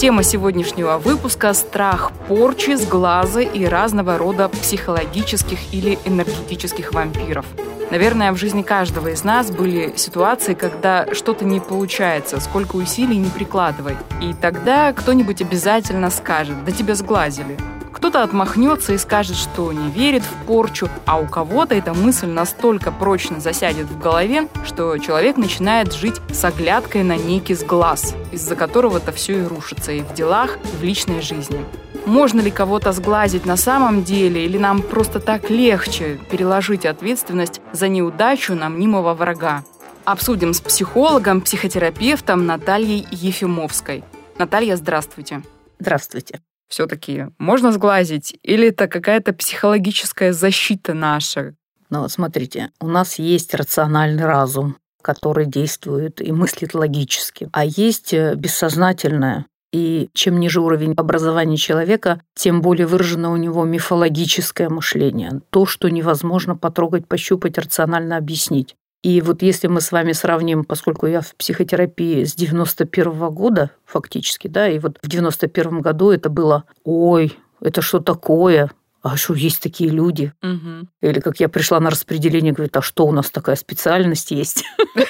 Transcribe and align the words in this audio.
Тема 0.00 0.22
сегодняшнего 0.22 0.96
выпуска– 0.96 1.52
страх 1.54 2.12
порчи, 2.26 2.74
сглаза 2.74 3.40
и 3.40 3.66
разного 3.66 4.16
рода 4.16 4.48
психологических 4.48 5.74
или 5.74 5.98
энергетических 6.06 6.94
вампиров. 6.94 7.44
Наверное, 7.90 8.32
в 8.32 8.36
жизни 8.36 8.62
каждого 8.62 9.08
из 9.08 9.24
нас 9.24 9.50
были 9.50 9.92
ситуации, 9.96 10.54
когда 10.54 11.06
что-то 11.12 11.44
не 11.44 11.60
получается, 11.60 12.40
сколько 12.40 12.76
усилий 12.76 13.18
не 13.18 13.28
прикладывай. 13.28 13.98
И 14.22 14.32
тогда 14.32 14.94
кто-нибудь 14.94 15.42
обязательно 15.42 16.08
скажет, 16.08 16.64
да 16.64 16.72
тебя 16.72 16.94
сглазили. 16.94 17.58
Кто-то 17.92 18.22
отмахнется 18.22 18.92
и 18.92 18.98
скажет, 18.98 19.36
что 19.36 19.72
не 19.72 19.90
верит 19.90 20.22
в 20.22 20.46
порчу, 20.46 20.88
а 21.06 21.18
у 21.18 21.26
кого-то 21.26 21.74
эта 21.74 21.92
мысль 21.92 22.28
настолько 22.28 22.92
прочно 22.92 23.40
засядет 23.40 23.86
в 23.86 23.98
голове, 23.98 24.48
что 24.64 24.96
человек 24.98 25.36
начинает 25.36 25.92
жить 25.92 26.20
с 26.32 26.44
оглядкой 26.44 27.02
на 27.02 27.16
некий 27.16 27.54
сглаз, 27.54 28.14
из-за 28.32 28.56
которого-то 28.56 29.12
все 29.12 29.40
и 29.40 29.46
рушится 29.46 29.92
и 29.92 30.02
в 30.02 30.14
делах, 30.14 30.56
и 30.64 30.76
в 30.76 30.82
личной 30.82 31.20
жизни. 31.20 31.64
Можно 32.06 32.40
ли 32.40 32.50
кого-то 32.50 32.92
сглазить 32.92 33.44
на 33.44 33.56
самом 33.56 34.04
деле, 34.04 34.44
или 34.44 34.56
нам 34.56 34.82
просто 34.82 35.20
так 35.20 35.50
легче 35.50 36.18
переложить 36.30 36.86
ответственность 36.86 37.60
за 37.72 37.88
неудачу 37.88 38.54
на 38.54 38.68
мнимого 38.68 39.14
врага? 39.14 39.64
Обсудим 40.04 40.54
с 40.54 40.60
психологом, 40.60 41.42
психотерапевтом 41.42 42.46
Натальей 42.46 43.06
Ефимовской. 43.10 44.02
Наталья, 44.38 44.76
здравствуйте. 44.76 45.42
Здравствуйте. 45.78 46.40
Все-таки 46.70 47.26
можно 47.38 47.72
сглазить? 47.72 48.38
Или 48.42 48.68
это 48.68 48.86
какая-то 48.86 49.32
психологическая 49.34 50.32
защита 50.32 50.94
наша? 50.94 51.54
Ну 51.90 52.02
вот 52.02 52.12
смотрите, 52.12 52.70
у 52.80 52.86
нас 52.86 53.18
есть 53.18 53.52
рациональный 53.54 54.24
разум, 54.24 54.76
который 55.02 55.46
действует 55.46 56.22
и 56.22 56.30
мыслит 56.30 56.72
логически, 56.74 57.48
а 57.52 57.64
есть 57.64 58.14
э, 58.14 58.34
бессознательное, 58.36 59.46
и 59.72 60.08
чем 60.14 60.38
ниже 60.38 60.60
уровень 60.60 60.94
образования 60.96 61.56
человека, 61.56 62.22
тем 62.34 62.60
более 62.60 62.86
выражено 62.86 63.32
у 63.32 63.36
него 63.36 63.64
мифологическое 63.64 64.68
мышление. 64.68 65.42
То, 65.50 65.66
что 65.66 65.88
невозможно 65.88 66.56
потрогать, 66.56 67.08
пощупать, 67.08 67.58
рационально 67.58 68.16
объяснить. 68.16 68.76
И 69.02 69.22
вот 69.22 69.42
если 69.42 69.66
мы 69.66 69.80
с 69.80 69.92
вами 69.92 70.12
сравним, 70.12 70.64
поскольку 70.64 71.06
я 71.06 71.22
в 71.22 71.34
психотерапии 71.34 72.24
с 72.24 72.34
91 72.34 73.12
-го 73.12 73.30
года 73.30 73.70
фактически, 73.86 74.48
да, 74.48 74.68
и 74.68 74.78
вот 74.78 74.98
в 75.02 75.08
91 75.08 75.80
году 75.80 76.10
это 76.10 76.28
было 76.28 76.64
«Ой, 76.84 77.38
это 77.60 77.82
что 77.82 78.00
такое? 78.00 78.70
а 79.02 79.16
что 79.16 79.34
есть 79.34 79.62
такие 79.62 79.90
люди? 79.90 80.32
Угу. 80.42 80.88
Или 81.00 81.20
как 81.20 81.40
я 81.40 81.48
пришла 81.48 81.80
на 81.80 81.90
распределение, 81.90 82.52
говорит, 82.52 82.76
а 82.76 82.82
что 82.82 83.06
у 83.06 83.12
нас 83.12 83.30
такая 83.30 83.56
специальность 83.56 84.30
есть? 84.30 84.64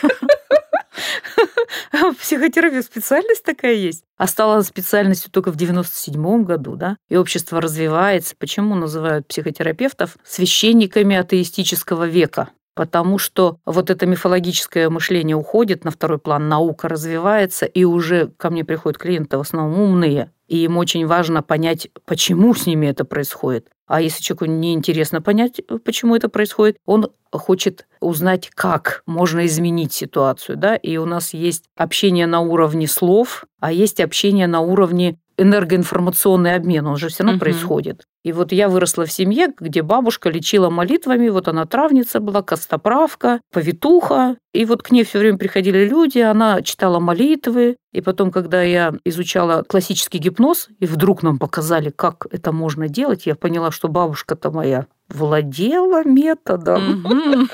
Психотерапия 2.20 2.82
специальность 2.82 3.42
такая 3.42 3.74
есть. 3.74 4.04
А 4.16 4.26
стала 4.26 4.62
специальностью 4.62 5.30
только 5.30 5.50
в 5.50 5.56
97 5.56 6.44
году, 6.44 6.76
да? 6.76 6.96
И 7.08 7.16
общество 7.16 7.60
развивается. 7.60 8.34
Почему 8.38 8.74
называют 8.74 9.26
психотерапевтов 9.26 10.16
священниками 10.24 11.16
атеистического 11.16 12.06
века? 12.06 12.50
Потому 12.74 13.18
что 13.18 13.58
вот 13.66 13.90
это 13.90 14.06
мифологическое 14.06 14.90
мышление 14.90 15.36
уходит 15.36 15.84
на 15.84 15.90
второй 15.90 16.18
план, 16.18 16.48
наука 16.48 16.88
развивается, 16.88 17.66
и 17.66 17.84
уже 17.84 18.28
ко 18.36 18.50
мне 18.50 18.64
приходят 18.64 18.98
клиенты 18.98 19.36
в 19.36 19.40
основном 19.40 19.80
умные, 19.80 20.32
и 20.48 20.64
им 20.64 20.78
очень 20.78 21.06
важно 21.06 21.42
понять, 21.42 21.88
почему 22.04 22.54
с 22.54 22.66
ними 22.66 22.86
это 22.86 23.04
происходит. 23.04 23.68
А 23.86 24.00
если 24.00 24.22
человеку 24.22 24.44
неинтересно 24.46 25.20
понять, 25.20 25.60
почему 25.84 26.14
это 26.14 26.28
происходит, 26.28 26.76
он 26.86 27.10
хочет 27.32 27.86
узнать, 28.00 28.50
как 28.54 29.02
можно 29.04 29.46
изменить 29.46 29.92
ситуацию. 29.92 30.56
Да? 30.56 30.76
И 30.76 30.96
у 30.96 31.06
нас 31.06 31.34
есть 31.34 31.64
общение 31.76 32.26
на 32.26 32.40
уровне 32.40 32.86
слов, 32.86 33.46
а 33.60 33.72
есть 33.72 34.00
общение 34.00 34.46
на 34.46 34.60
уровне 34.60 35.18
энергоинформационный 35.40 36.54
обмен, 36.54 36.86
он 36.86 36.96
же 36.96 37.08
все 37.08 37.22
равно 37.22 37.36
угу. 37.36 37.40
происходит. 37.40 38.04
И 38.22 38.32
вот 38.32 38.52
я 38.52 38.68
выросла 38.68 39.06
в 39.06 39.12
семье, 39.12 39.48
где 39.58 39.80
бабушка 39.80 40.28
лечила 40.28 40.68
молитвами, 40.68 41.30
вот 41.30 41.48
она 41.48 41.64
травница 41.64 42.20
была, 42.20 42.42
костоправка, 42.42 43.40
повитуха, 43.50 44.36
и 44.52 44.66
вот 44.66 44.82
к 44.82 44.90
ней 44.90 45.04
все 45.04 45.18
время 45.18 45.38
приходили 45.38 45.88
люди, 45.88 46.18
она 46.18 46.60
читала 46.60 46.98
молитвы, 47.00 47.76
и 47.92 48.02
потом, 48.02 48.30
когда 48.30 48.62
я 48.62 48.92
изучала 49.04 49.62
классический 49.62 50.18
гипноз, 50.18 50.68
и 50.78 50.84
вдруг 50.84 51.22
нам 51.22 51.38
показали, 51.38 51.88
как 51.88 52.26
это 52.30 52.52
можно 52.52 52.88
делать, 52.88 53.24
я 53.24 53.34
поняла, 53.34 53.70
что 53.70 53.88
бабушка-то 53.88 54.50
моя 54.50 54.86
владела 55.08 56.04
методом. 56.04 57.02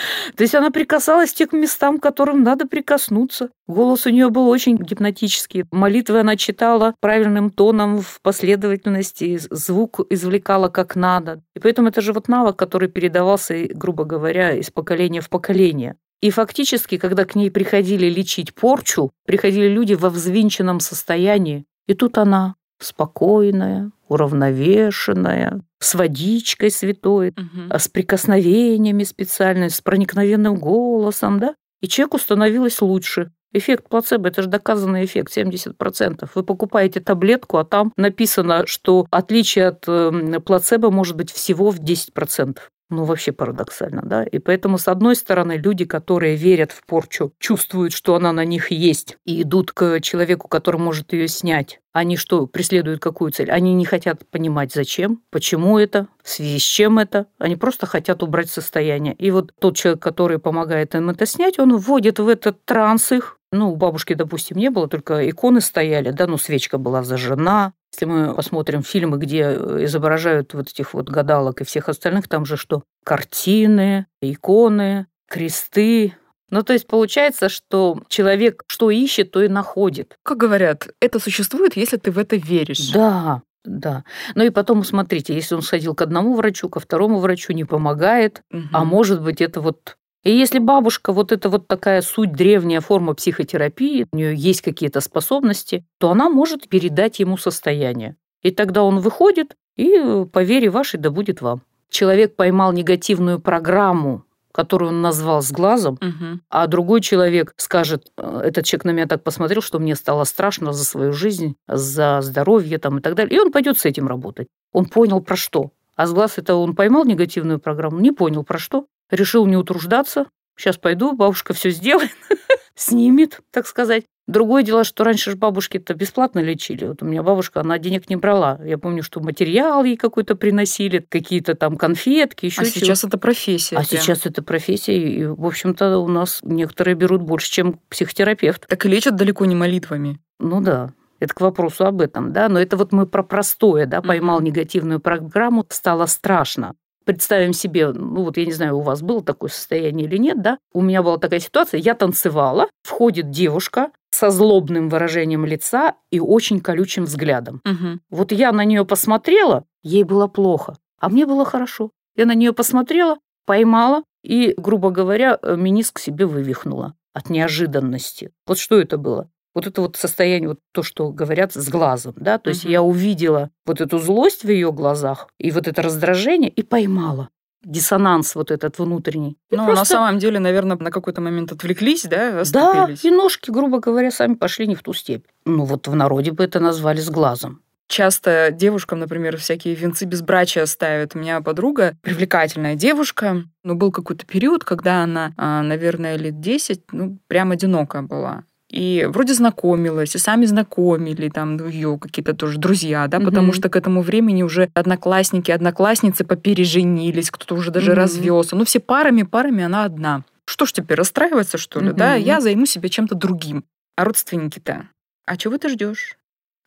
То 0.36 0.42
есть 0.42 0.54
она 0.54 0.70
прикасалась 0.70 1.32
к 1.32 1.36
тем 1.36 1.48
местам, 1.52 1.98
к 1.98 2.02
которым 2.02 2.42
надо 2.42 2.66
прикоснуться. 2.66 3.50
Голос 3.66 4.06
у 4.06 4.10
нее 4.10 4.30
был 4.30 4.48
очень 4.48 4.76
гипнотический. 4.76 5.64
Молитвы 5.70 6.20
она 6.20 6.36
читала 6.36 6.94
правильным 7.00 7.50
тоном 7.50 8.00
в 8.00 8.20
последовательности, 8.22 9.38
звук 9.50 10.00
извлекала 10.10 10.68
как 10.68 10.96
надо. 10.96 11.42
И 11.54 11.60
поэтому 11.60 11.88
это 11.88 12.00
же 12.00 12.12
вот 12.12 12.28
навык, 12.28 12.56
который 12.56 12.88
передавался, 12.88 13.68
грубо 13.72 14.04
говоря, 14.04 14.52
из 14.52 14.70
поколения 14.70 15.20
в 15.20 15.28
поколение. 15.28 15.96
И 16.20 16.30
фактически, 16.30 16.98
когда 16.98 17.24
к 17.24 17.34
ней 17.34 17.50
приходили 17.50 18.06
лечить 18.06 18.54
порчу, 18.54 19.10
приходили 19.26 19.68
люди 19.68 19.94
во 19.94 20.10
взвинченном 20.10 20.80
состоянии. 20.80 21.64
И 21.86 21.94
тут 21.94 22.18
она 22.18 22.56
спокойная, 22.78 23.90
уравновешенная, 24.10 25.62
с 25.78 25.94
водичкой 25.94 26.70
святой, 26.70 27.30
угу. 27.30 27.78
с 27.78 27.88
прикосновениями 27.88 29.04
специальными, 29.04 29.68
с 29.68 29.80
проникновенным 29.80 30.56
голосом, 30.56 31.38
да? 31.38 31.54
И 31.80 31.88
человеку 31.88 32.18
становилось 32.18 32.82
лучше. 32.82 33.30
Эффект 33.52 33.88
плацебо– 33.88 34.28
это 34.28 34.42
же 34.42 34.48
доказанный 34.48 35.04
эффект, 35.04 35.36
70%. 35.36 36.28
Вы 36.34 36.42
покупаете 36.42 37.00
таблетку, 37.00 37.56
а 37.56 37.64
там 37.64 37.92
написано, 37.96 38.66
что 38.66 39.06
отличие 39.10 39.68
от 39.68 39.88
эм, 39.88 40.40
плацебо 40.42 40.90
может 40.90 41.16
быть 41.16 41.32
всего 41.32 41.70
в 41.70 41.80
10%. 41.80 42.58
Ну, 42.90 43.04
вообще 43.04 43.30
парадоксально, 43.30 44.02
да? 44.04 44.24
И 44.24 44.40
поэтому, 44.40 44.76
с 44.76 44.88
одной 44.88 45.14
стороны, 45.14 45.52
люди, 45.52 45.84
которые 45.84 46.34
верят 46.34 46.72
в 46.72 46.84
порчу, 46.84 47.32
чувствуют, 47.38 47.92
что 47.92 48.16
она 48.16 48.32
на 48.32 48.44
них 48.44 48.72
есть, 48.72 49.16
и 49.24 49.42
идут 49.42 49.70
к 49.70 50.00
человеку, 50.00 50.48
который 50.48 50.80
может 50.80 51.12
ее 51.12 51.28
снять. 51.28 51.80
Они 51.92 52.16
что, 52.16 52.48
преследуют 52.48 53.00
какую 53.00 53.30
цель? 53.30 53.50
Они 53.50 53.74
не 53.74 53.84
хотят 53.84 54.28
понимать, 54.28 54.72
зачем, 54.72 55.22
почему 55.30 55.78
это, 55.78 56.08
в 56.22 56.28
связи 56.28 56.58
с 56.58 56.62
чем 56.62 56.98
это. 56.98 57.26
Они 57.38 57.54
просто 57.54 57.86
хотят 57.86 58.24
убрать 58.24 58.50
состояние. 58.50 59.14
И 59.14 59.30
вот 59.30 59.52
тот 59.60 59.76
человек, 59.76 60.02
который 60.02 60.40
помогает 60.40 60.96
им 60.96 61.10
это 61.10 61.26
снять, 61.26 61.60
он 61.60 61.76
вводит 61.76 62.18
в 62.18 62.28
этот 62.28 62.64
транс 62.64 63.12
их, 63.12 63.38
ну, 63.52 63.72
у 63.72 63.76
бабушки, 63.76 64.14
допустим, 64.14 64.56
не 64.56 64.70
было, 64.70 64.88
только 64.88 65.28
иконы 65.28 65.60
стояли, 65.60 66.10
да, 66.10 66.26
ну, 66.26 66.38
свечка 66.38 66.78
была 66.78 67.02
зажжена. 67.02 67.72
Если 68.00 68.10
мы 68.10 68.34
посмотрим 68.34 68.82
фильмы, 68.82 69.18
где 69.18 69.42
изображают 69.84 70.54
вот 70.54 70.70
этих 70.70 70.94
вот 70.94 71.10
гадалок 71.10 71.60
и 71.60 71.64
всех 71.64 71.90
остальных, 71.90 72.28
там 72.28 72.46
же 72.46 72.56
что? 72.56 72.82
Картины, 73.04 74.06
иконы, 74.22 75.06
кресты, 75.28 76.14
ну, 76.48 76.62
то 76.62 76.72
есть 76.72 76.86
получается, 76.86 77.50
что 77.50 78.02
человек 78.08 78.64
что 78.68 78.90
ищет, 78.90 79.32
то 79.32 79.42
и 79.42 79.48
находит. 79.48 80.16
Как 80.22 80.38
говорят, 80.38 80.88
это 80.98 81.20
существует, 81.20 81.76
если 81.76 81.98
ты 81.98 82.10
в 82.10 82.18
это 82.18 82.36
веришь. 82.36 82.90
Да, 82.90 83.42
да. 83.64 84.04
Ну 84.34 84.44
и 84.44 84.50
потом, 84.50 84.82
смотрите, 84.82 85.34
если 85.34 85.54
он 85.54 85.60
сходил 85.60 85.94
к 85.94 86.00
одному 86.00 86.34
врачу, 86.34 86.70
ко 86.70 86.80
второму 86.80 87.18
врачу, 87.18 87.52
не 87.52 87.64
помогает, 87.64 88.42
угу. 88.50 88.62
а 88.72 88.84
может 88.84 89.22
быть, 89.22 89.42
это 89.42 89.60
вот 89.60 89.98
и 90.22 90.30
если 90.30 90.58
бабушка, 90.58 91.12
вот 91.12 91.32
это 91.32 91.48
вот 91.48 91.66
такая 91.66 92.02
суть, 92.02 92.32
древняя 92.32 92.80
форма 92.80 93.14
психотерапии, 93.14 94.06
у 94.12 94.16
нее 94.16 94.34
есть 94.34 94.60
какие-то 94.60 95.00
способности, 95.00 95.84
то 95.98 96.10
она 96.10 96.28
может 96.28 96.68
передать 96.68 97.20
ему 97.20 97.38
состояние. 97.38 98.16
И 98.42 98.50
тогда 98.50 98.82
он 98.84 99.00
выходит, 99.00 99.56
и 99.76 100.24
по 100.30 100.42
вере 100.42 100.68
вашей 100.68 101.00
да 101.00 101.10
будет 101.10 101.40
вам. 101.40 101.62
Человек 101.88 102.36
поймал 102.36 102.72
негативную 102.72 103.40
программу, 103.40 104.24
которую 104.52 104.90
он 104.90 105.00
назвал 105.00 105.42
с 105.42 105.50
глазом, 105.50 105.94
угу. 105.94 106.40
а 106.50 106.66
другой 106.66 107.00
человек 107.00 107.54
скажет, 107.56 108.10
«Э, 108.16 108.42
этот 108.44 108.64
человек 108.64 108.84
на 108.84 108.90
меня 108.90 109.06
так 109.06 109.22
посмотрел, 109.22 109.62
что 109.62 109.78
мне 109.78 109.94
стало 109.94 110.24
страшно 110.24 110.72
за 110.72 110.84
свою 110.84 111.12
жизнь, 111.12 111.56
за 111.66 112.20
здоровье 112.20 112.78
там, 112.78 112.98
и 112.98 113.00
так 113.00 113.14
далее. 113.14 113.36
И 113.36 113.40
он 113.40 113.52
пойдет 113.52 113.78
с 113.78 113.84
этим 113.84 114.06
работать. 114.06 114.48
Он 114.72 114.86
понял 114.86 115.20
про 115.20 115.36
что. 115.36 115.70
А 115.96 116.06
с 116.06 116.12
глаз 116.12 116.36
это 116.36 116.56
он 116.56 116.74
поймал 116.74 117.04
негативную 117.04 117.58
программу, 117.58 118.00
не 118.00 118.12
понял 118.12 118.44
про 118.44 118.58
что 118.58 118.86
решил 119.10 119.46
не 119.46 119.56
утруждаться. 119.56 120.26
Сейчас 120.56 120.76
пойду, 120.76 121.12
бабушка 121.12 121.54
все 121.54 121.70
сделает, 121.70 122.10
снимет, 122.74 123.40
так 123.50 123.66
сказать. 123.66 124.04
Другое 124.30 124.62
дело, 124.62 124.84
что 124.84 125.02
раньше 125.02 125.32
же 125.32 125.36
бабушки-то 125.36 125.92
бесплатно 125.94 126.38
лечили. 126.38 126.84
Вот 126.84 127.02
у 127.02 127.04
меня 127.04 127.24
бабушка, 127.24 127.60
она 127.60 127.78
денег 127.78 128.08
не 128.08 128.14
брала. 128.14 128.60
Я 128.64 128.78
помню, 128.78 129.02
что 129.02 129.18
материал 129.20 129.82
ей 129.82 129.96
какой-то 129.96 130.36
приносили, 130.36 131.04
какие-то 131.08 131.56
там 131.56 131.76
конфетки, 131.76 132.46
еще 132.46 132.60
А 132.60 132.64
сейчас 132.64 133.02
это 133.02 133.18
профессия. 133.18 133.76
А 133.76 133.82
прям. 133.82 134.00
сейчас 134.00 134.26
это 134.26 134.42
профессия, 134.44 134.96
и, 134.96 135.26
в 135.26 135.44
общем-то, 135.44 135.98
у 135.98 136.06
нас 136.06 136.40
некоторые 136.42 136.94
берут 136.94 137.22
больше, 137.22 137.50
чем 137.50 137.80
психотерапевт. 137.88 138.68
Так 138.68 138.86
и 138.86 138.88
лечат 138.88 139.16
далеко 139.16 139.46
не 139.46 139.56
молитвами. 139.56 140.20
Ну 140.38 140.60
да, 140.60 140.92
это 141.18 141.34
к 141.34 141.40
вопросу 141.40 141.84
об 141.84 142.00
этом, 142.00 142.32
да, 142.32 142.48
но 142.48 142.60
это 142.60 142.76
вот 142.76 142.92
мы 142.92 143.06
про 143.06 143.24
простое, 143.24 143.86
да, 143.86 144.00
поймал 144.00 144.40
негативную 144.40 145.00
программу, 145.00 145.66
стало 145.68 146.06
страшно. 146.06 146.76
Представим 147.10 147.52
себе, 147.52 147.88
ну 147.88 148.22
вот 148.22 148.36
я 148.36 148.46
не 148.46 148.52
знаю, 148.52 148.78
у 148.78 148.82
вас 148.82 149.02
было 149.02 149.20
такое 149.20 149.50
состояние 149.50 150.06
или 150.06 150.16
нет, 150.16 150.40
да? 150.40 150.58
У 150.72 150.80
меня 150.80 151.02
была 151.02 151.18
такая 151.18 151.40
ситуация, 151.40 151.80
я 151.80 151.94
танцевала, 151.94 152.68
входит 152.84 153.30
девушка 153.30 153.90
со 154.12 154.30
злобным 154.30 154.88
выражением 154.88 155.44
лица 155.44 155.96
и 156.12 156.20
очень 156.20 156.60
колючим 156.60 157.06
взглядом. 157.06 157.62
Мгм. 157.64 158.00
Вот 158.10 158.30
я 158.30 158.52
на 158.52 158.64
нее 158.64 158.84
посмотрела, 158.84 159.64
ей 159.82 160.04
было 160.04 160.28
плохо, 160.28 160.76
а 161.00 161.08
мне 161.08 161.26
было 161.26 161.44
хорошо. 161.44 161.90
Я 162.14 162.26
на 162.26 162.34
нее 162.36 162.52
посмотрела, 162.52 163.18
поймала 163.44 164.04
и, 164.22 164.54
грубо 164.56 164.90
говоря, 164.90 165.36
э, 165.42 165.56
мениск 165.56 165.98
себе 165.98 166.26
вывихнула 166.26 166.94
от 167.12 167.28
неожиданности. 167.28 168.30
Вот 168.46 168.56
что 168.58 168.80
это 168.80 168.98
было? 168.98 169.28
Вот 169.54 169.66
это 169.66 169.80
вот 169.82 169.96
состояние, 169.96 170.50
вот 170.50 170.58
то, 170.72 170.82
что 170.82 171.10
говорят 171.10 171.52
с 171.54 171.68
глазом, 171.68 172.14
да, 172.16 172.38
то 172.38 172.50
есть 172.50 172.64
я 172.64 172.82
увидела 172.82 173.50
вот 173.66 173.80
эту 173.80 173.98
злость 173.98 174.44
в 174.44 174.48
ее 174.50 174.72
глазах 174.72 175.28
и 175.38 175.50
вот 175.50 175.66
это 175.68 175.82
раздражение 175.82 176.50
и 176.50 176.62
поймала 176.62 177.28
диссонанс 177.64 178.34
вот 178.36 178.50
этот 178.50 178.78
внутренний. 178.78 179.36
И 179.50 179.56
Ну, 179.56 179.62
на 179.66 179.66
просто- 179.74 179.94
самом 179.94 180.18
деле, 180.18 180.38
наверное, 180.38 180.76
на 180.78 180.90
какой-то 180.90 181.20
момент 181.20 181.52
отвлеклись, 181.52 182.04
да, 182.04 182.32
да, 182.32 182.40
оступились. 182.40 183.04
и 183.04 183.10
ножки, 183.10 183.50
грубо 183.50 183.80
говоря, 183.80 184.10
сами 184.10 184.34
пошли 184.34 184.66
не 184.66 184.74
в 184.74 184.82
ту 184.82 184.94
степь. 184.94 185.26
Ну 185.44 185.64
вот 185.64 185.86
в 185.86 185.94
народе 185.94 186.32
бы 186.32 186.42
это 186.44 186.58
назвали 186.60 187.00
с 187.00 187.10
глазом. 187.10 187.60
Часто 187.86 188.50
девушкам, 188.52 189.00
например, 189.00 189.36
всякие 189.36 189.74
венцы 189.74 190.04
безбрачия 190.04 190.64
ставят. 190.66 191.16
У 191.16 191.18
меня 191.18 191.40
подруга, 191.40 191.96
привлекательная 192.02 192.76
девушка, 192.76 193.42
но 193.64 193.74
был 193.74 193.90
какой-то 193.90 194.24
период, 194.24 194.62
когда 194.64 195.02
она, 195.02 195.32
а, 195.36 195.60
наверное, 195.62 196.16
лет 196.16 196.40
10, 196.40 196.82
ну, 196.92 197.18
прям 197.26 197.50
одинока 197.50 198.00
была. 198.02 198.44
И 198.70 199.04
вроде 199.08 199.34
знакомилась, 199.34 200.14
и 200.14 200.18
сами 200.18 200.44
знакомили, 200.44 201.28
там, 201.28 201.56
ну, 201.56 201.66
ее 201.66 201.98
какие-то 201.98 202.34
тоже 202.34 202.58
друзья, 202.58 203.08
да, 203.08 203.18
потому 203.18 203.48
Мгм. 203.48 203.54
что 203.54 203.68
к 203.68 203.74
этому 203.76 204.02
времени 204.02 204.44
уже 204.44 204.70
одноклассники, 204.74 205.50
одноклассницы 205.50 206.24
попереженились, 206.24 207.30
кто-то 207.32 207.56
уже 207.56 207.72
даже 207.72 207.90
Мгм. 207.90 207.98
развелся. 208.00 208.54
Ну, 208.54 208.64
все 208.64 208.78
парами, 208.78 209.24
парами, 209.24 209.64
она 209.64 209.84
одна. 209.84 210.24
Что 210.46 210.66
ж 210.66 210.72
теперь, 210.72 210.96
расстраиваться, 210.98 211.58
что 211.58 211.80
ли, 211.80 211.92
да? 211.92 212.14
Мгм. 212.14 212.24
Я 212.24 212.40
займу 212.40 212.66
себя 212.66 212.88
чем-то 212.88 213.16
другим. 213.16 213.64
А 213.96 214.04
родственники-то? 214.04 214.88
А 215.26 215.36
чего 215.36 215.58
ты 215.58 215.68
ждешь? 215.68 216.16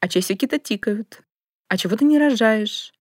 А 0.01 0.09
часики-то 0.09 0.59
тикают. 0.59 1.21
А 1.69 1.77
чего 1.77 1.95
ты 1.95 2.03
не 2.03 2.19
рожаешь? 2.19 2.91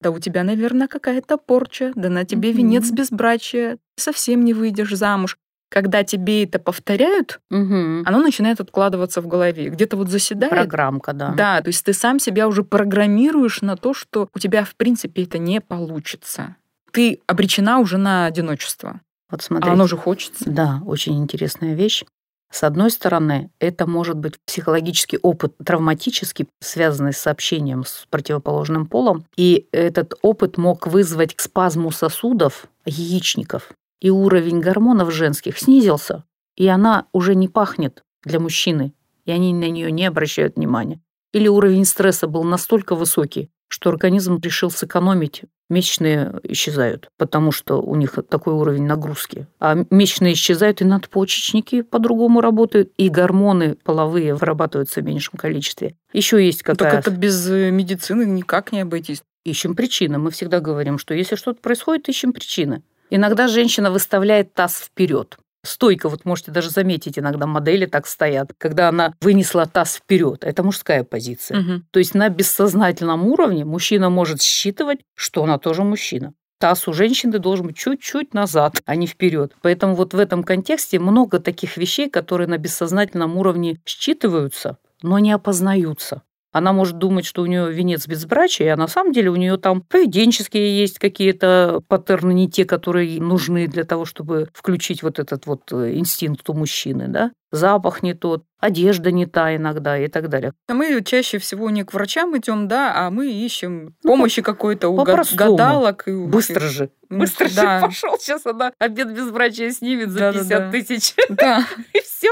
Да 0.00 0.10
у 0.10 0.18
тебя, 0.20 0.42
наверное, 0.44 0.86
какая-то 0.88 1.36
порча, 1.36 1.92
да 1.96 2.08
на 2.08 2.24
тебе 2.24 2.50
Мгм. 2.50 2.58
венец 2.58 2.90
безбрачия, 2.90 3.78
совсем 3.96 4.44
не 4.44 4.54
выйдешь 4.54 4.94
замуж. 4.94 5.36
Когда 5.72 6.04
тебе 6.04 6.44
это 6.44 6.58
повторяют, 6.58 7.40
Угу. 7.50 8.02
оно 8.04 8.18
начинает 8.20 8.60
откладываться 8.60 9.22
в 9.22 9.26
голове, 9.26 9.70
где-то 9.70 9.96
вот 9.96 10.08
заседает. 10.10 10.50
Программка, 10.52 11.14
да. 11.14 11.30
Да, 11.34 11.62
то 11.62 11.68
есть 11.68 11.82
ты 11.84 11.94
сам 11.94 12.18
себя 12.18 12.46
уже 12.46 12.62
программируешь 12.62 13.62
на 13.62 13.76
то, 13.78 13.94
что 13.94 14.28
у 14.34 14.38
тебя, 14.38 14.64
в 14.64 14.74
принципе, 14.76 15.22
это 15.22 15.38
не 15.38 15.62
получится. 15.62 16.56
Ты 16.92 17.20
обречена 17.26 17.78
уже 17.78 17.96
на 17.96 18.26
одиночество. 18.26 19.00
Вот 19.30 19.40
А 19.40 19.44
смотрите. 19.44 19.72
оно 19.72 19.86
же 19.86 19.96
хочется. 19.96 20.44
Да, 20.46 20.82
очень 20.84 21.18
интересная 21.22 21.72
вещь. 21.74 22.04
С 22.50 22.64
одной 22.64 22.90
стороны, 22.90 23.50
это 23.60 23.86
может 23.86 24.18
быть 24.18 24.34
психологический 24.46 25.18
опыт 25.22 25.54
травматический, 25.64 26.48
связанный 26.60 27.14
с 27.14 27.26
общением 27.26 27.82
с 27.86 28.06
противоположным 28.10 28.84
полом, 28.86 29.24
и 29.38 29.68
этот 29.72 30.12
опыт 30.20 30.58
мог 30.58 30.86
вызвать 30.86 31.34
спазму 31.38 31.90
сосудов, 31.90 32.66
яичников, 32.84 33.70
и 34.02 34.10
уровень 34.10 34.58
гормонов 34.58 35.14
женских 35.14 35.58
снизился, 35.58 36.24
и 36.56 36.66
она 36.66 37.06
уже 37.12 37.36
не 37.36 37.48
пахнет 37.48 38.02
для 38.24 38.40
мужчины, 38.40 38.92
и 39.24 39.30
они 39.30 39.54
на 39.54 39.70
нее 39.70 39.92
не 39.92 40.04
обращают 40.04 40.56
внимания. 40.56 41.00
Или 41.32 41.46
уровень 41.46 41.84
стресса 41.84 42.26
был 42.26 42.42
настолько 42.42 42.96
высокий, 42.96 43.48
что 43.68 43.90
организм 43.90 44.40
решил 44.42 44.72
сэкономить, 44.72 45.44
месячные 45.70 46.40
исчезают, 46.42 47.10
потому 47.16 47.52
что 47.52 47.80
у 47.80 47.94
них 47.94 48.18
такой 48.28 48.54
уровень 48.54 48.86
нагрузки. 48.86 49.46
А 49.60 49.84
месячные 49.88 50.34
исчезают, 50.34 50.82
и 50.82 50.84
надпочечники 50.84 51.82
по-другому 51.82 52.40
работают, 52.40 52.92
и 52.96 53.08
гормоны 53.08 53.76
половые 53.84 54.34
вырабатываются 54.34 55.00
в 55.00 55.04
меньшем 55.04 55.38
количестве. 55.38 55.94
Еще 56.12 56.44
есть 56.44 56.62
Ну, 56.66 56.74
какая... 56.74 56.90
Так 56.90 57.06
это 57.06 57.16
без 57.16 57.48
э, 57.48 57.70
медицины 57.70 58.24
никак 58.24 58.72
не 58.72 58.80
обойтись. 58.80 59.22
Ищем 59.44 59.74
причины. 59.74 60.18
Мы 60.18 60.30
всегда 60.32 60.60
говорим, 60.60 60.98
что 60.98 61.14
если 61.14 61.36
что-то 61.36 61.60
происходит, 61.60 62.08
ищем 62.08 62.32
причины. 62.32 62.82
Иногда 63.14 63.46
женщина 63.46 63.90
выставляет 63.90 64.54
таз 64.54 64.78
вперед. 64.78 65.36
Стойко, 65.62 66.08
вот 66.08 66.24
можете 66.24 66.50
даже 66.50 66.70
заметить, 66.70 67.18
иногда 67.18 67.46
модели 67.46 67.84
так 67.84 68.06
стоят, 68.06 68.52
когда 68.56 68.88
она 68.88 69.12
вынесла 69.20 69.66
таз 69.66 69.96
вперед. 69.96 70.42
Это 70.44 70.62
мужская 70.62 71.04
позиция. 71.04 71.60
Мгм. 71.60 71.86
То 71.90 71.98
есть 71.98 72.14
на 72.14 72.30
бессознательном 72.30 73.26
уровне 73.26 73.66
мужчина 73.66 74.08
может 74.08 74.40
считывать, 74.40 75.00
что 75.14 75.44
она 75.44 75.58
тоже 75.58 75.84
мужчина. 75.84 76.32
Таз 76.58 76.88
у 76.88 76.94
женщины 76.94 77.38
должен 77.38 77.66
быть 77.66 77.76
чуть-чуть 77.76 78.32
назад, 78.32 78.80
а 78.86 78.96
не 78.96 79.06
вперед. 79.06 79.52
Поэтому 79.60 79.94
вот 79.94 80.14
в 80.14 80.18
этом 80.18 80.42
контексте 80.42 80.98
много 80.98 81.38
таких 81.38 81.76
вещей, 81.76 82.08
которые 82.08 82.48
на 82.48 82.56
бессознательном 82.56 83.36
уровне 83.36 83.78
считываются, 83.84 84.78
но 85.02 85.18
не 85.18 85.32
опознаются. 85.32 86.22
Она 86.52 86.72
может 86.74 86.98
думать, 86.98 87.24
что 87.24 87.42
у 87.42 87.46
нее 87.46 87.72
венец 87.72 88.06
безбрачия, 88.06 88.74
а 88.74 88.76
на 88.76 88.86
самом 88.86 89.12
деле 89.12 89.30
у 89.30 89.36
нее 89.36 89.56
там 89.56 89.80
поведенческие 89.80 90.78
есть 90.78 90.98
какие-то 90.98 91.80
паттерны, 91.88 92.32
не 92.34 92.50
те, 92.50 92.66
которые 92.66 93.20
нужны 93.20 93.66
для 93.66 93.84
того, 93.84 94.04
чтобы 94.04 94.48
включить 94.52 95.02
вот 95.02 95.18
этот 95.18 95.46
вот 95.46 95.72
э, 95.72 95.94
инстинкт 95.94 96.48
у 96.50 96.52
мужчины, 96.54 97.08
да? 97.08 97.32
Запах 97.50 98.02
не 98.02 98.14
тот, 98.14 98.44
одежда 98.60 99.10
не 99.10 99.26
та 99.26 99.56
иногда 99.56 99.98
и 99.98 100.08
так 100.08 100.28
далее. 100.28 100.52
А 100.68 100.74
мы 100.74 101.02
чаще 101.02 101.38
всего 101.38 101.70
не 101.70 101.84
к 101.84 101.92
врачам 101.94 102.36
идем, 102.36 102.68
да, 102.68 102.92
а 102.94 103.10
мы 103.10 103.30
ищем 103.30 103.94
Ну, 104.04 104.10
помощи 104.10 104.42
какой-то 104.42 104.88
у 104.88 105.02
гадалок. 105.04 106.06
И 106.06 106.12
у 106.12 106.28
Быстро 106.28 106.60
всех. 106.60 106.70
же. 106.70 106.90
Ну, 107.08 107.20
Быстро 107.20 107.48
да. 107.54 107.80
же 107.80 107.86
пошел. 107.86 108.18
Сейчас 108.18 108.46
она 108.46 108.72
обед 108.78 109.14
безбрачия 109.14 109.70
снимет 109.70 110.10
за 110.10 110.32
Да-да-да. 110.32 110.70
50 110.70 110.70
тысяч. 110.70 111.14
Да. 111.28 111.66
И 111.94 112.00
все. 112.00 112.30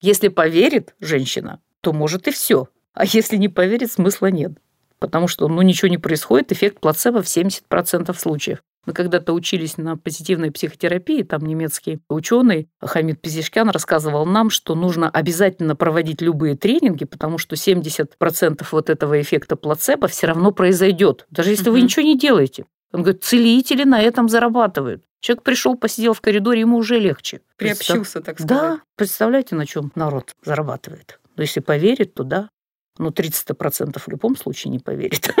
Если 0.00 0.28
поверит 0.28 0.94
женщина, 1.00 1.60
то 1.80 1.92
может 1.92 2.28
и 2.28 2.30
все. 2.30 2.68
А 2.98 3.04
если 3.04 3.36
не 3.36 3.48
поверит, 3.48 3.92
смысла 3.92 4.26
нет. 4.26 4.50
Потому 4.98 5.28
что 5.28 5.46
ну, 5.46 5.62
ничего 5.62 5.88
не 5.88 5.98
происходит, 5.98 6.50
эффект 6.50 6.80
плацебо 6.80 7.22
в 7.22 7.26
70% 7.26 8.12
случаев. 8.18 8.58
Мы 8.86 8.92
когда-то 8.92 9.34
учились 9.34 9.76
на 9.76 9.96
позитивной 9.96 10.50
психотерапии, 10.50 11.22
там 11.22 11.46
немецкий 11.46 12.00
ученый 12.08 12.68
Хамид 12.80 13.20
Пизишкян 13.20 13.70
рассказывал 13.70 14.26
нам, 14.26 14.50
что 14.50 14.74
нужно 14.74 15.08
обязательно 15.10 15.76
проводить 15.76 16.20
любые 16.20 16.56
тренинги, 16.56 17.04
потому 17.04 17.38
что 17.38 17.54
70% 17.54 18.66
вот 18.72 18.90
этого 18.90 19.20
эффекта 19.20 19.54
плацебо 19.54 20.08
все 20.08 20.26
равно 20.26 20.50
произойдет, 20.50 21.24
даже 21.30 21.50
если 21.50 21.70
вы 21.70 21.76
Мгм. 21.78 21.84
ничего 21.84 22.02
не 22.04 22.18
делаете. 22.18 22.64
Он 22.92 23.02
говорит, 23.02 23.22
целители 23.22 23.84
на 23.84 24.02
этом 24.02 24.28
зарабатывают. 24.28 25.04
Человек 25.20 25.44
пришел, 25.44 25.76
посидел 25.76 26.14
в 26.14 26.20
коридоре, 26.20 26.60
ему 26.60 26.78
уже 26.78 26.98
легче. 26.98 27.42
Приобщился, 27.58 28.20
так 28.20 28.40
сказать. 28.40 28.48
Да, 28.48 28.80
представляете, 28.96 29.54
на 29.54 29.66
чем 29.66 29.92
народ 29.94 30.34
зарабатывает. 30.42 31.20
Но 31.36 31.44
если 31.44 31.60
поверит, 31.60 32.14
то 32.14 32.24
да. 32.24 32.48
Ну, 32.98 33.10
30% 33.10 33.98
в 33.98 34.08
любом 34.08 34.36
случае 34.36 34.70
не 34.72 34.78
поверит. 34.78 35.34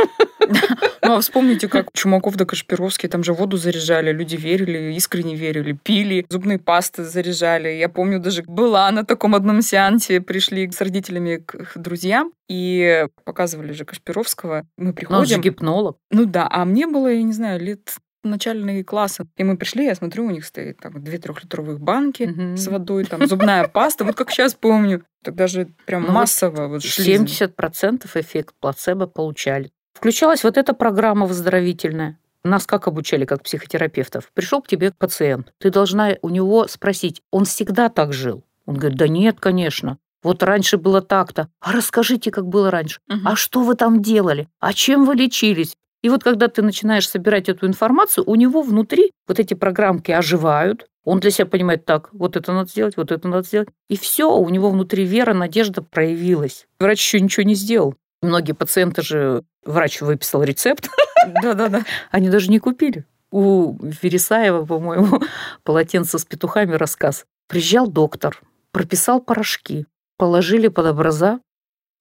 Ну, 1.02 1.14
а 1.14 1.20
вспомните, 1.20 1.68
как 1.68 1.92
Чумаков 1.92 2.36
да 2.36 2.44
Кашпировский, 2.44 3.08
там 3.08 3.22
же 3.22 3.32
воду 3.32 3.56
заряжали, 3.56 4.12
люди 4.12 4.36
верили, 4.36 4.92
искренне 4.94 5.36
верили, 5.36 5.72
пили, 5.72 6.26
зубные 6.28 6.58
пасты 6.58 7.04
заряжали. 7.04 7.68
Я 7.68 7.88
помню, 7.88 8.18
даже 8.18 8.42
была 8.42 8.90
на 8.90 9.04
таком 9.04 9.34
одном 9.34 9.62
сеансе, 9.62 10.20
пришли 10.20 10.70
с 10.70 10.80
родителями 10.80 11.36
к 11.36 11.54
их 11.54 11.72
друзьям 11.76 12.32
и 12.48 13.06
показывали 13.24 13.72
же 13.72 13.84
Кашпировского. 13.84 14.66
Мы 14.76 14.86
Но 14.86 14.88
он 14.90 14.94
же 14.94 14.96
приходим. 15.36 15.40
гипнолог. 15.40 15.96
Ну 16.10 16.26
да, 16.26 16.46
а 16.50 16.64
мне 16.64 16.86
было, 16.86 17.08
я 17.08 17.22
не 17.22 17.32
знаю, 17.32 17.60
лет 17.60 17.94
начальные 18.22 18.84
классы. 18.84 19.26
И 19.36 19.44
мы 19.44 19.56
пришли, 19.56 19.84
я 19.84 19.94
смотрю, 19.94 20.26
у 20.26 20.30
них 20.30 20.44
стоит 20.44 20.78
там 20.78 21.02
две 21.02 21.18
трехлитровых 21.18 21.80
банки 21.80 22.24
Мгм. 22.24 22.56
с 22.56 22.66
водой, 22.68 23.04
там 23.04 23.26
зубная 23.26 23.66
паста, 23.68 24.04
вот 24.04 24.14
как 24.16 24.30
сейчас 24.30 24.54
помню. 24.54 25.04
Тогда 25.22 25.46
же 25.46 25.68
прям 25.86 26.04
Ну 26.04 26.12
массово 26.12 26.68
вот 26.68 26.82
шли. 26.82 27.04
70% 27.16 28.16
эффект 28.16 28.54
плацебо 28.60 29.06
получали. 29.06 29.70
Включалась 29.94 30.44
вот 30.44 30.56
эта 30.56 30.74
программа 30.74 31.26
выздоровительная. 31.26 32.18
Нас 32.44 32.66
как 32.66 32.86
обучали, 32.86 33.24
как 33.24 33.42
психотерапевтов? 33.42 34.30
Пришел 34.32 34.62
к 34.62 34.68
тебе 34.68 34.92
пациент. 34.96 35.52
Ты 35.58 35.70
должна 35.70 36.10
у 36.22 36.28
него 36.28 36.68
спросить, 36.68 37.20
он 37.32 37.44
всегда 37.44 37.88
так 37.88 38.12
жил? 38.12 38.44
Он 38.64 38.76
говорит, 38.76 38.96
да 38.98 39.08
нет, 39.08 39.40
конечно. 39.40 39.98
Вот 40.22 40.42
раньше 40.42 40.78
было 40.78 41.00
так-то. 41.02 41.48
А 41.60 41.72
расскажите, 41.72 42.30
как 42.30 42.46
было 42.46 42.70
раньше. 42.70 43.00
Мгм. 43.08 43.26
А 43.26 43.36
что 43.36 43.62
вы 43.62 43.74
там 43.74 44.02
делали? 44.02 44.48
А 44.60 44.72
чем 44.72 45.04
вы 45.04 45.14
лечились? 45.14 45.76
И 46.02 46.08
вот 46.08 46.22
когда 46.22 46.48
ты 46.48 46.62
начинаешь 46.62 47.08
собирать 47.08 47.48
эту 47.48 47.66
информацию, 47.66 48.24
у 48.26 48.34
него 48.34 48.62
внутри 48.62 49.12
вот 49.26 49.38
эти 49.38 49.54
программки 49.54 50.12
оживают, 50.12 50.86
он 51.04 51.20
для 51.20 51.30
себя 51.30 51.46
понимает, 51.46 51.84
так, 51.84 52.10
вот 52.12 52.36
это 52.36 52.52
надо 52.52 52.68
сделать, 52.68 52.96
вот 52.96 53.10
это 53.10 53.26
надо 53.28 53.46
сделать. 53.46 53.68
И 53.88 53.96
все, 53.96 54.30
у 54.30 54.48
него 54.48 54.70
внутри 54.70 55.04
вера, 55.04 55.32
надежда 55.32 55.82
проявилась. 55.82 56.66
Врач 56.78 56.98
еще 57.00 57.20
ничего 57.20 57.44
не 57.44 57.54
сделал. 57.54 57.94
Многие 58.20 58.52
пациенты 58.52 59.02
же, 59.02 59.42
врач 59.64 60.00
выписал 60.00 60.42
рецепт. 60.42 60.88
Да-да-да. 61.42 61.84
Они 62.10 62.28
даже 62.28 62.50
не 62.50 62.58
купили. 62.58 63.04
У 63.30 63.76
Вересаева, 63.80 64.64
по-моему, 64.66 65.22
полотенце 65.64 66.18
с 66.18 66.24
петухами 66.24 66.74
рассказ. 66.74 67.24
Приезжал 67.48 67.88
доктор, 67.88 68.40
прописал 68.70 69.20
порошки, 69.20 69.86
положили 70.16 70.68
под 70.68 70.86
образа, 70.86 71.40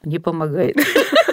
не 0.03 0.19
помогает. 0.19 0.77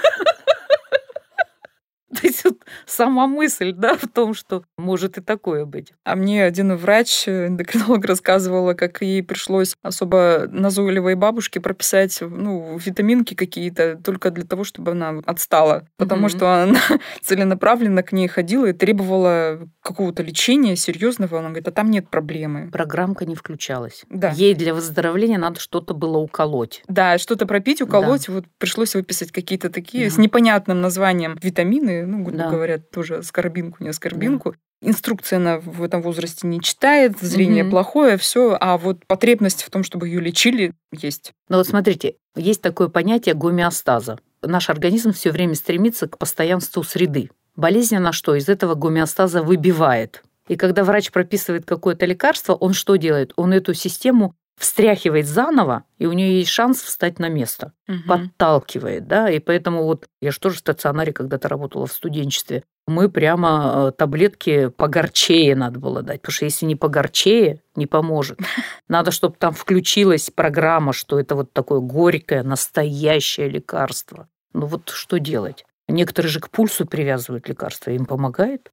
То 2.20 2.26
есть 2.26 2.44
вот 2.44 2.58
сама 2.86 3.26
мысль, 3.26 3.72
да, 3.72 3.96
в 3.96 4.06
том, 4.08 4.34
что 4.34 4.64
может 4.76 5.18
и 5.18 5.20
такое 5.20 5.64
быть. 5.64 5.92
А 6.04 6.16
мне 6.16 6.44
один 6.44 6.76
врач, 6.76 7.28
эндокринолог, 7.28 8.04
рассказывала, 8.04 8.74
как 8.74 9.02
ей 9.02 9.22
пришлось 9.22 9.76
особо 9.82 10.46
назойливой 10.50 11.14
бабушке 11.14 11.60
прописать 11.60 12.18
ну, 12.20 12.78
витаминки 12.78 13.34
какие-то 13.34 13.96
только 13.96 14.30
для 14.30 14.44
того, 14.44 14.64
чтобы 14.64 14.92
она 14.92 15.20
отстала. 15.26 15.86
Потому 15.96 16.26
mm-hmm. 16.26 16.36
что 16.36 16.62
она 16.62 16.80
целенаправленно 17.22 18.02
к 18.02 18.12
ней 18.12 18.28
ходила 18.28 18.66
и 18.66 18.72
требовала 18.72 19.68
какого-то 19.82 20.22
лечения 20.22 20.76
серьезного. 20.76 21.38
Она 21.38 21.48
говорит, 21.48 21.68
а 21.68 21.72
там 21.72 21.90
нет 21.90 22.08
проблемы. 22.08 22.70
Программка 22.70 23.24
не 23.24 23.34
включалась. 23.34 24.04
Да. 24.08 24.30
Ей 24.30 24.54
для 24.54 24.74
выздоровления 24.74 25.38
надо 25.38 25.60
что-то 25.60 25.94
было 25.94 26.18
уколоть. 26.18 26.82
Да, 26.88 27.18
что-то 27.18 27.46
пропить, 27.46 27.82
уколоть. 27.82 28.26
Да. 28.26 28.34
Вот 28.34 28.44
пришлось 28.58 28.94
выписать 28.94 29.32
какие-то 29.32 29.70
такие 29.70 30.08
да. 30.08 30.14
с 30.14 30.18
непонятным 30.18 30.80
названием 30.80 31.38
витамины, 31.42 32.03
ну, 32.06 32.22
грубо 32.22 32.38
да. 32.38 32.50
говоря, 32.50 32.78
тоже 32.78 33.22
скорбинку, 33.22 33.82
не 33.82 33.92
скорбинку. 33.92 34.52
Да. 34.52 34.88
Инструкция 34.88 35.38
она 35.38 35.58
в 35.58 35.82
этом 35.82 36.02
возрасте 36.02 36.46
не 36.46 36.60
читает, 36.60 37.18
зрение 37.18 37.64
угу. 37.64 37.70
плохое, 37.70 38.16
все, 38.18 38.56
а 38.60 38.76
вот 38.76 39.06
потребность 39.06 39.62
в 39.62 39.70
том, 39.70 39.82
чтобы 39.82 40.08
ее 40.08 40.20
лечили, 40.20 40.74
есть. 40.92 41.32
Ну 41.48 41.56
вот 41.56 41.66
смотрите, 41.66 42.16
есть 42.36 42.60
такое 42.60 42.88
понятие 42.88 43.34
гомеостаза. 43.34 44.18
Наш 44.42 44.68
организм 44.68 45.12
все 45.12 45.30
время 45.30 45.54
стремится 45.54 46.06
к 46.06 46.18
постоянству 46.18 46.82
среды. 46.82 47.30
Болезнь 47.56 47.96
она 47.96 48.12
что? 48.12 48.34
Из 48.34 48.48
этого 48.48 48.74
гомеостаза 48.74 49.42
выбивает. 49.42 50.22
И 50.48 50.56
когда 50.56 50.84
врач 50.84 51.10
прописывает 51.10 51.64
какое-то 51.64 52.04
лекарство, 52.04 52.54
он 52.54 52.74
что 52.74 52.96
делает? 52.96 53.32
Он 53.36 53.52
эту 53.52 53.72
систему 53.72 54.34
встряхивает 54.58 55.26
заново, 55.26 55.84
и 55.98 56.06
у 56.06 56.12
нее 56.12 56.38
есть 56.38 56.50
шанс 56.50 56.82
встать 56.82 57.18
на 57.18 57.28
место, 57.28 57.72
угу. 57.88 57.98
подталкивает, 58.06 59.06
да, 59.06 59.30
и 59.30 59.38
поэтому 59.38 59.84
вот 59.84 60.06
я 60.20 60.30
же 60.30 60.38
тоже 60.38 60.56
в 60.56 60.60
стационаре 60.60 61.12
когда-то 61.12 61.48
работала 61.48 61.86
в 61.86 61.92
студенчестве, 61.92 62.64
мы 62.86 63.08
прямо 63.08 63.88
э, 63.88 63.92
таблетки 63.92 64.68
погорчее 64.68 65.56
надо 65.56 65.80
было 65.80 66.02
дать, 66.02 66.20
потому 66.20 66.34
что 66.34 66.44
если 66.44 66.66
не 66.66 66.76
погорчее, 66.76 67.62
не 67.76 67.86
поможет. 67.86 68.38
Надо, 68.88 69.10
чтобы 69.10 69.36
там 69.38 69.54
включилась 69.54 70.30
программа, 70.30 70.92
что 70.92 71.18
это 71.18 71.34
вот 71.34 71.52
такое 71.52 71.80
горькое, 71.80 72.42
настоящее 72.42 73.48
лекарство. 73.48 74.28
Ну 74.52 74.66
вот 74.66 74.90
что 74.90 75.18
делать? 75.18 75.64
Некоторые 75.88 76.30
же 76.30 76.40
к 76.40 76.50
пульсу 76.50 76.86
привязывают 76.86 77.48
лекарства, 77.48 77.90
им 77.90 78.04
помогает. 78.04 78.70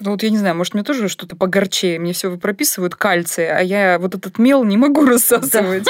Ну 0.00 0.12
вот 0.12 0.22
я 0.22 0.30
не 0.30 0.38
знаю, 0.38 0.56
может, 0.56 0.74
мне 0.74 0.82
тоже 0.82 1.08
что-то 1.08 1.36
погорчее. 1.36 1.98
Мне 1.98 2.12
все 2.12 2.36
прописывают 2.36 2.94
кальций, 2.94 3.50
а 3.50 3.60
я 3.60 3.98
вот 3.98 4.14
этот 4.14 4.38
мел 4.38 4.64
не 4.64 4.76
могу 4.76 5.04
рассасывать. 5.06 5.86